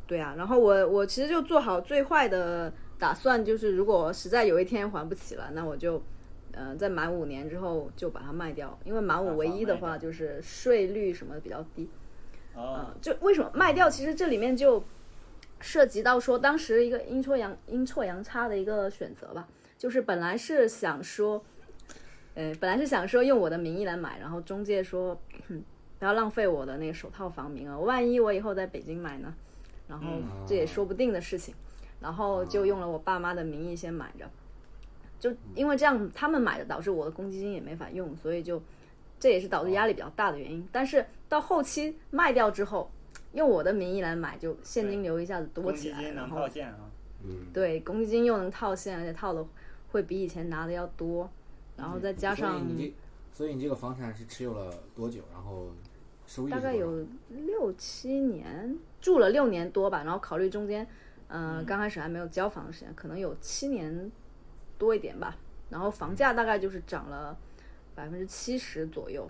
[0.08, 6.02] 对啊，然后我我其实就做好最坏的打算，就是如果实在有一天还不起了，那我就，
[6.54, 11.90] 呃，在满五年之后就把它卖掉，因为满五唯一的话就是税率什么的比较低，
[12.56, 13.90] 哦，嗯，就为什么卖掉？
[13.90, 14.84] 其实这里面就
[15.60, 19.48] 涉及到说当时一个阴错阳阴错阳差的一个选择吧，
[19.78, 21.44] 就是本来是想说，
[22.36, 25.64] 呃，本来是想说用我的名义来买，然后中介说，哼
[26.00, 29.34] 不要浪费我的那个首套房名额，万一我以后在北京买呢，
[29.88, 30.24] 然后嗯。
[30.48, 31.54] 这也说不定的事情，
[32.02, 34.30] 然后就用了我爸妈的名义先买着，
[35.20, 38.62] 就因为这样他们买的导致我的公积金也没法用，所以就
[39.22, 40.68] 这也是导致压力比较大的原因。
[40.72, 42.92] 但是到后期卖掉之后，
[43.34, 46.90] 用我的名义来买，就现金流一下子多起来，积金能然后套现啊，
[47.24, 49.46] 嗯，对公积金又能套现，而且套的
[49.92, 51.30] 会比以前拿的要多，
[51.78, 52.94] 然后再加上所以你这，
[53.32, 55.22] 所以你这个房产是持有了多久？
[55.32, 55.68] 然后
[56.26, 60.88] 收益大概有六七年，住了六年多吧，然后考虑中间，
[61.28, 64.12] 嗯、刚开始还没有交房的时间，可能有七年
[64.78, 65.38] 多一点吧。
[65.70, 67.38] 然后房价大概就是涨了
[68.02, 69.30] 百分之七十左右。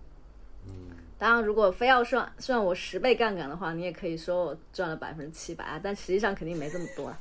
[0.65, 7.19] 嗯，当然，如果非要算算我十倍杠杆的话，你也可以说我赚了百分之七百啊，但实际上肯定没这么多啊。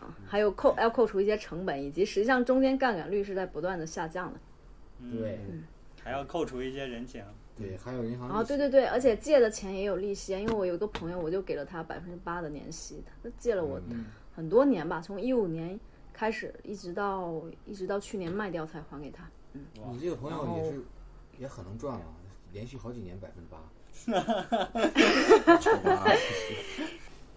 [0.00, 4.40] 啊，还有扣要扣除一些成本，以及实际上中间杠杆率是在不断的下降的。
[5.00, 5.38] 嗯对
[6.02, 7.22] 还要扣除一些人情，
[7.56, 15.78] 对，还有银行然后利息对对对，而且借的钱也有利息啊，因为我有一个朋友，我就给了他百分之八的年息，他借了我嗯很多年吧，从一五年
[16.12, 19.28] 开始，一直到一直到去年卖掉才还给他。
[19.52, 20.80] 你这个朋友也是
[21.38, 22.04] 也很能赚了，
[22.52, 23.58] 连续好几年百分之八。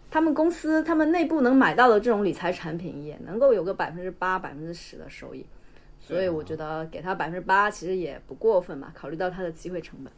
[0.09, 5.43] 他们公司他们内部能买到的这种理财产品也能够有个百分之八、百分之十的收益，
[5.99, 10.13] 所以我觉得给他百分之八其实也不过分吧，考虑到他的机会成本。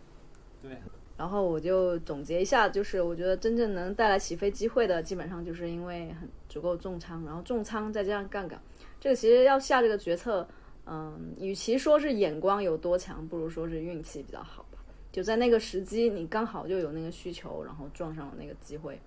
[0.62, 0.78] 对，
[1.16, 8.62] 然后我就总结一下，就是我觉得真正能带来起飞机会的，基本上就是因为很足够重仓，然后重仓再加上杠杆，
[9.00, 10.46] 这个其实要下这个决策，
[10.88, 14.80] 嗯，与其说是眼光有多强，不如说是运气比较好吧。
[15.12, 19.00] 就在那个时机，你刚好就有那个需求，然后撞上了那个机会，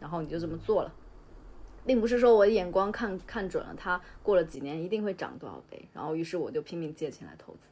[0.00, 0.94] 然后你就这么做了，
[1.84, 7.68] 并不是说我的眼光看看准了它过了几年一定会涨多少倍，然后于是我就拼命借钱来投资。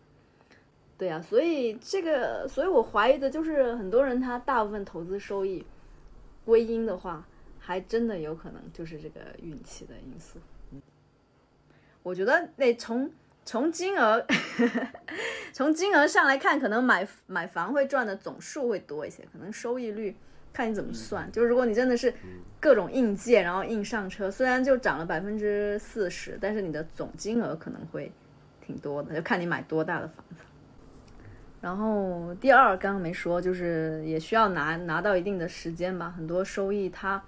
[0.96, 5.64] 对呀、所以这个，所以我怀疑的就是很多人他大部分投资收益
[6.44, 7.26] 归因的话，
[7.58, 10.38] 还真的有可能就是这个运气的因素。
[10.70, 10.82] 嗯
[12.02, 13.10] 我觉得得从
[13.44, 14.24] 从金额
[15.52, 20.16] 从金额上来看，可能买买房会赚的总数会多一些，可能收益率
[20.52, 21.30] 看你怎么算。
[21.30, 22.12] 就是如果你真的是
[22.58, 28.10] 各种硬借，然后硬上车，虽然就涨了百分之四十，但是你的总金额可能会
[28.64, 30.36] 挺多的，就看你买多大的房子。
[31.60, 36.12] 然后第二，刚刚没说，就是也需要拿拿到一定的时间吧。
[36.16, 37.22] 很多收益它，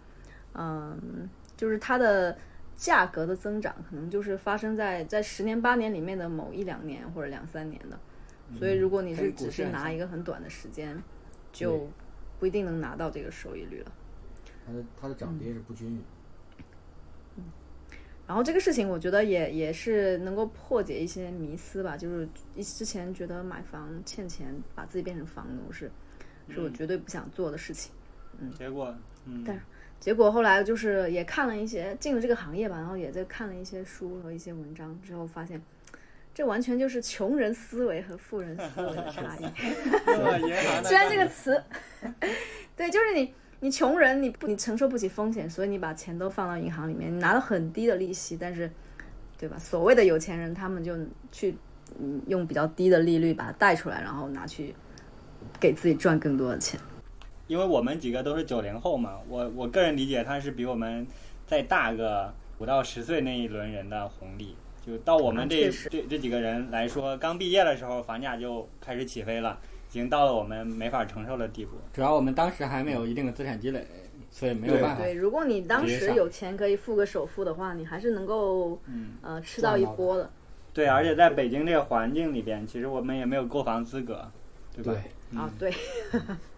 [0.54, 2.36] 嗯，就是它的
[2.76, 7.98] 价格的增长，可能就是发生在在十年八年里面的某一两年或者两三年的。
[8.56, 11.02] 所以如果你是只是拿一个很短的时间，
[11.52, 11.88] 就
[12.38, 13.92] 不一定能拿到这个收益率了。
[14.66, 16.02] 它的它的涨跌是不均匀。
[17.38, 17.44] 嗯
[18.28, 21.96] 然后这个事情，我觉得也也是能够破解一些迷思吧。
[21.96, 25.88] 就是一之前觉得买房欠钱，把自己变成房奴是，
[26.48, 27.92] 是我绝对不想做的事情。
[28.40, 28.92] 嗯结果
[29.26, 29.56] 嗯，但
[29.98, 35.60] 结果后来就是也看了一些进了这个行业吧，然后也在看了一些书和一些文章之后，发现
[36.32, 39.44] 这完全就是穷人思维和富人思维的差异。
[40.84, 41.60] 虽然这个词，
[42.76, 48.70] 对，就是你你穷人你不你承受不起风险，所以你把钱都放到银行里面，你拿了很低的利息，但是
[49.38, 49.58] 对吧？
[49.58, 50.94] 所谓的有钱人，他们就
[51.32, 51.56] 去
[51.98, 54.74] 嗯用比较低的利率把它贷出来，然后拿去
[55.58, 56.78] 给自己赚更多的钱。
[57.46, 61.06] 因为我们几个都是九零后嘛，我我个人理解他是比我们
[61.46, 64.56] 再大个五到十岁那一轮人的红利。
[64.86, 69.58] 就到我们这、啊这这几个人来说，刚毕业的时候房价就开始起飞了，
[69.90, 71.72] 已经到了我们没法承受的地步。
[71.92, 73.84] 主要我们当时还没有一定的资产积累，
[74.30, 75.02] 所以没有办法。
[75.02, 80.30] 对，如果你当时有钱可以付个首付的话，你还是能够嗯，呃吃到一波的。
[80.72, 84.30] 对，而且在北京这个环境里边，其实我们也没有购房资格，
[84.72, 84.92] 对吧？
[85.32, 85.74] 对，啊，对，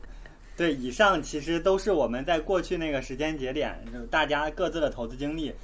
[0.59, 5.55] 对，以上其实都是我们在过去那个时间节点，就是大家各自的投资经历，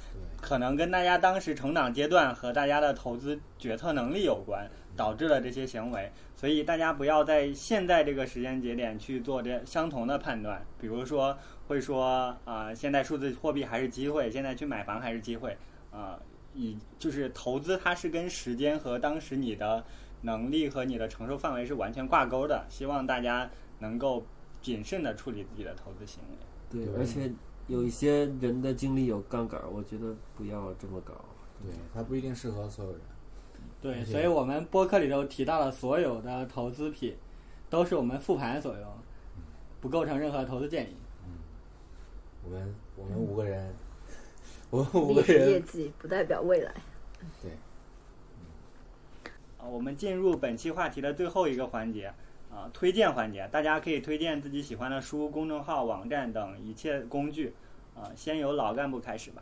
[0.41, 4.67] 可能跟大家当时成长阶段和大家的投资决策能力有关。
[4.95, 6.09] 导致了这些行为。
[6.37, 11.37] 所以大家不要在现在这个时间节点去做这相同的判断，比如说
[11.67, 15.57] 会说啊、现在数字货币还是机会，现在去买房还是机会
[15.91, 16.17] 啊、
[16.53, 19.83] 以就是投资它是跟时间和当时你的
[20.21, 22.65] 能力和你的承受范围是完全挂钩的。
[22.69, 24.25] 希望大家能够
[24.65, 26.37] 谨慎的处理自己的投资行为。
[26.71, 27.31] 对，对而且
[27.67, 31.13] 有一些人的精力有杠杆儿，我觉得不要这么搞。
[31.61, 33.01] 对，它不一定适合所有人。
[33.79, 37.15] 对，所以我们播客里头提到的所有的投资品，
[37.69, 38.91] 都是我们复盘所用，
[39.79, 40.95] 不构成任何投资建议。
[42.43, 43.71] 我们我们五个人，
[44.71, 46.73] 我们五个人 业个人，绩不代表未来。
[47.43, 47.51] 对，
[49.59, 52.11] 啊，我们进入本期话题的最后一个环节
[52.55, 53.47] 啊，推荐环节。
[53.51, 57.53] 大家可以推荐自己喜欢的书、公众号、网站等一切工具。
[57.93, 59.41] 啊，先由老干部开始吧。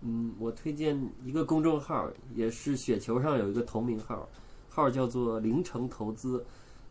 [0.00, 4.28] 嗯，我推荐一个公众号，也是雪球上有一个同名号，
[4.68, 6.44] 号叫做“零城投资”，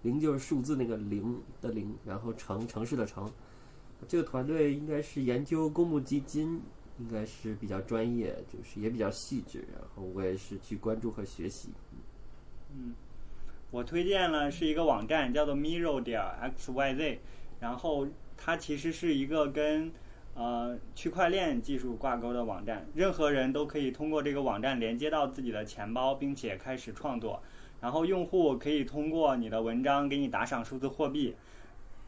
[0.03, 3.29] 零就是数字那个零的零，然后城城市的城。
[4.07, 6.61] 这个团队应该是研究公募基金，
[6.97, 9.65] 应该是比较专业，就是也比较细致。
[9.73, 11.69] 然后我也是去关注和学习。
[12.73, 12.93] 嗯，
[13.73, 17.19] 我推荐了是一个网站，叫做 mirror 点 x y z，
[17.59, 18.07] 然后
[18.37, 19.91] 它其实是一个跟
[20.35, 27.41] 呃区块链技术挂钩的网站，任何人都可以通过这个网站连接到自己的钱包，并且开始创作。
[27.81, 31.35] 然后用户可以通过你的文章给你打赏数字货币。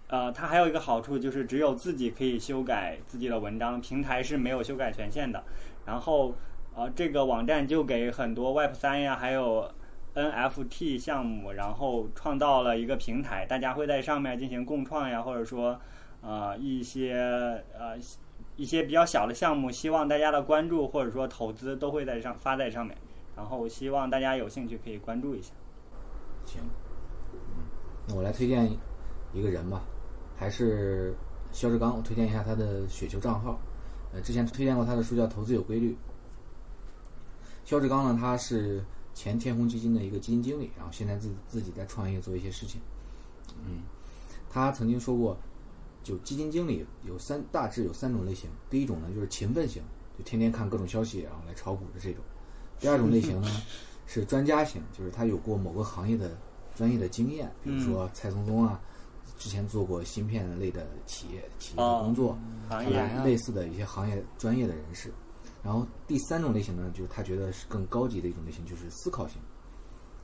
[0.07, 5.43] 呃，它还有一个好处就是只有自己可以修改自己的文章，平台是没有修改权限的。
[5.83, 6.35] 然后
[6.75, 9.67] 呃，这个网站就给很多 Web 三呀，还有
[10.15, 15.79] NFT 项目，然后创造了一个平台，大家会在上面进行共创呀，或者说
[16.21, 17.13] 呃一些
[17.77, 17.97] 呃
[18.55, 22.97] 一些比较小的项目，希望大家的关注或者说投资都会在上发在上面，
[23.35, 25.51] 然后希望大家有兴趣可以关注一下。
[26.45, 26.61] 行，
[28.07, 28.71] 那我来推荐
[29.33, 29.81] 一个人吧，
[30.37, 31.13] 还是
[31.51, 33.59] 肖志刚，我推荐一下他的雪球账号。
[34.13, 35.91] 呃，之前推荐过他的书叫《投资有规律》。
[37.65, 38.81] 肖志刚呢，他是
[39.15, 42.79] 前天弘基金的一个基金经理，然后现在自自己在创业做一些事情。
[43.65, 43.81] 嗯，
[44.49, 45.35] 他曾经说过，
[46.03, 49.81] 就基金经理有三大致有三种类型，第一种呢就是勤奋型，
[50.17, 52.21] 就天天看各种消息然后来炒股的这种；
[52.79, 53.49] 第二种类型呢
[54.05, 56.37] 是专家型，就是他有过某个行业的
[56.75, 58.81] 专业的经验，比如说蔡松松啊，
[59.37, 62.37] 之前做过芯片类的企业企业的工作，
[62.67, 65.13] 行业类类似的一些行业专业的人士。
[65.65, 69.41] 然后第三种类型呢，就是他觉得是更高级的一种类型，就是思考型，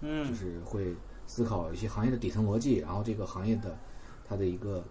[0.01, 3.75] 嗯就嗯是会思考一些行业的底层逻辑，然后这个行业的
[4.23, 4.83] 它的一个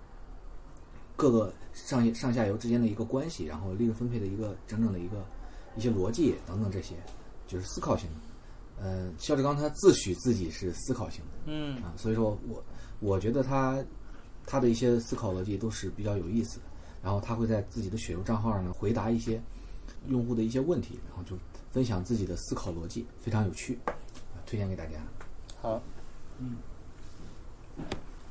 [1.14, 5.24] 各个上上下游之间的一个关系，然后利润分配的一个整整的一个
[5.76, 6.96] 一些逻辑等等这些，
[7.46, 8.16] 就是思考型的。
[8.82, 11.30] 呃，肖志刚他自诩自己是思考型的。
[11.44, 12.64] 嗯啊，所以说我
[12.98, 13.84] 我觉得他
[14.46, 16.64] 他的一些思考逻辑都是比较有意思的，
[17.02, 19.40] 然后他会在自己的雪游账号上呢回答一些
[20.08, 21.36] 用户的一些问题，然后就
[21.70, 23.92] 分享自己的思考逻辑，非常有趣，啊
[24.46, 24.92] 推荐给大家。
[25.60, 25.80] 好，
[26.38, 26.56] 嗯，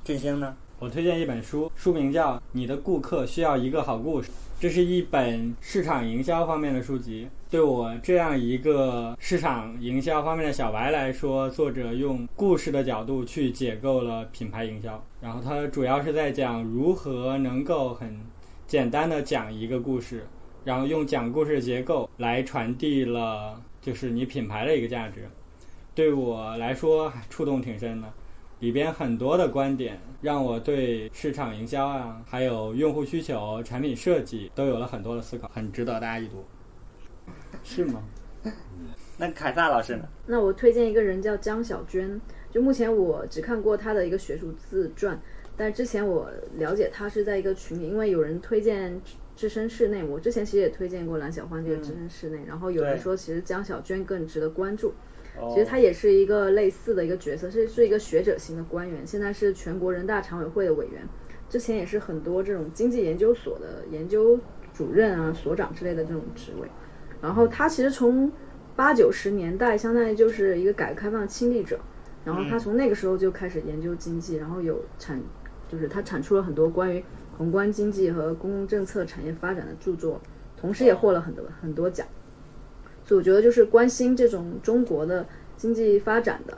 [0.03, 0.55] 振兴呢？
[0.79, 4.29] 我推荐一本书，书名叫《你的顾客需要一个好故事》，
[4.61, 7.27] 这是一本市场营销方面的书籍。
[7.49, 18.17] 对我这样一个市场营销方面的小白来说，作者用故事的角度去解构了品牌营销，然后他主要是在讲如何能够很
[18.65, 20.25] 简单的讲一个故事，
[20.63, 25.27] 然后用讲故事结构来传递了就是你品牌的一个价值。
[25.95, 28.07] 对我来说触动挺深的。
[28.59, 36.43] 里边很多的观点让我对市场营销啊，还有用户需求、产品设计都有了很多的思考，很值得大家一读。
[37.63, 38.03] 是吗？
[39.17, 40.03] 那凯撒老师呢？
[40.25, 42.19] 那我推荐一个人叫江小娟，
[42.51, 45.17] 就目前我只看过她的一个学术自传，
[45.55, 49.01] 但之前我了解她是在一个群里，因为有人推荐
[49.39, 54.89] 置身事内，我之前其实也推荐过蓝小欢这个置身事内，然后有人说其实江小娟更值得关注。
[55.39, 55.49] 哦。
[55.53, 61.07] 其实他也是一个类似的一个角色，是是一个学者型的官员，现在是全国人大常委会的委员，
[61.47, 64.37] 之前也是很多这种经济研究所的研究
[64.73, 66.67] 主任啊、所长之类的这种职位。
[67.21, 68.29] 然后他其实从
[68.75, 71.79] 八九十年代，相当于就是一个改革开放的亲历者，
[72.25, 75.17] 然后他从那个时候就开始研究经济，然后有产，
[75.69, 77.01] 就是他产出了很多关于
[77.39, 80.19] 宏观经济和公共政策、产业发展的著作，
[80.57, 82.05] 同时也获了很多很多奖。
[83.05, 85.25] 所以我觉得就是关心这种中国的
[85.55, 86.57] 经济发展的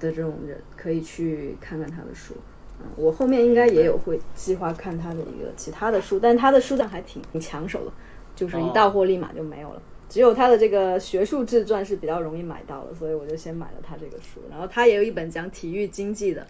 [0.00, 2.34] 的这种人，可以去看看他的书。
[2.80, 7.92] 嗯，我后面应该也有会计划看他的一个其他的书，但他的书量还挺挺抢手的，
[8.34, 9.80] 就是一到货立马就没有了。
[10.08, 14.40] 只有他的这个学术自传是比较容易买到的，所以我就先买了他这个书。
[14.50, 16.44] 然后他也有一本讲体育经济的，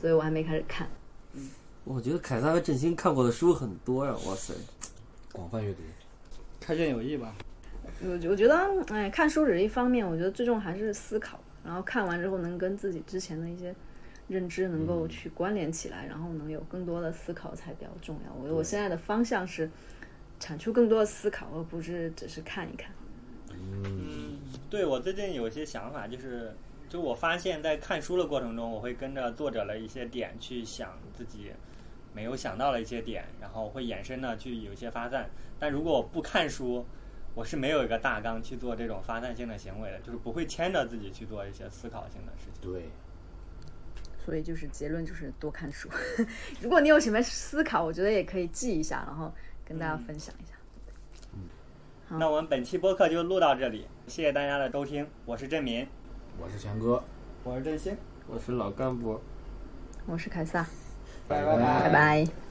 [0.00, 0.88] 所以我还没开始看。
[1.86, 4.52] 我觉得凯撒和振兴看过的书很多呀，哇塞！
[5.30, 5.78] 广泛阅读。
[6.58, 7.32] 开卷有益吧？
[8.02, 11.38] 我我觉得，哎，看书只是一方面，我觉得最重还是思考。
[11.64, 13.72] 然后看完之后，能跟自己之前的一些
[14.26, 18.34] 认知能够去关联起来，然后能有更多的思考才比较重要。
[18.34, 19.70] 我我现在的方向是
[20.40, 22.90] 产出更多的思考，而不是只是看一看。
[23.52, 26.52] 嗯，对我最近有一些想法，就是
[26.88, 31.52] 就我发现，在看书的过程中，我会跟着作者的一些点去想自己
[32.16, 35.28] 没有想到的一些点，然后会衍生呢去有一些发散。
[35.58, 36.82] 但如果我不看书，
[37.34, 42.72] 我是没有一个大纲去做这种发散性的行为的，就是不会牵着自己去做一些思考性的事情。
[42.72, 42.88] 对，
[44.18, 45.90] 所以就是结论就是多看书。
[46.62, 49.30] 如果你有什么思考，我觉得也可以记一下，然后
[49.62, 50.54] 跟大家分享一下。
[52.08, 55.86] 好那我们本期播客就录到这里，谢谢大家的收听，我是郑民。
[56.38, 57.04] 我是强哥，
[57.44, 57.94] 我是振兴，
[58.26, 59.20] 我是老干部。
[60.06, 60.66] 我是凯撒，
[61.28, 62.45] 拜拜拜拜。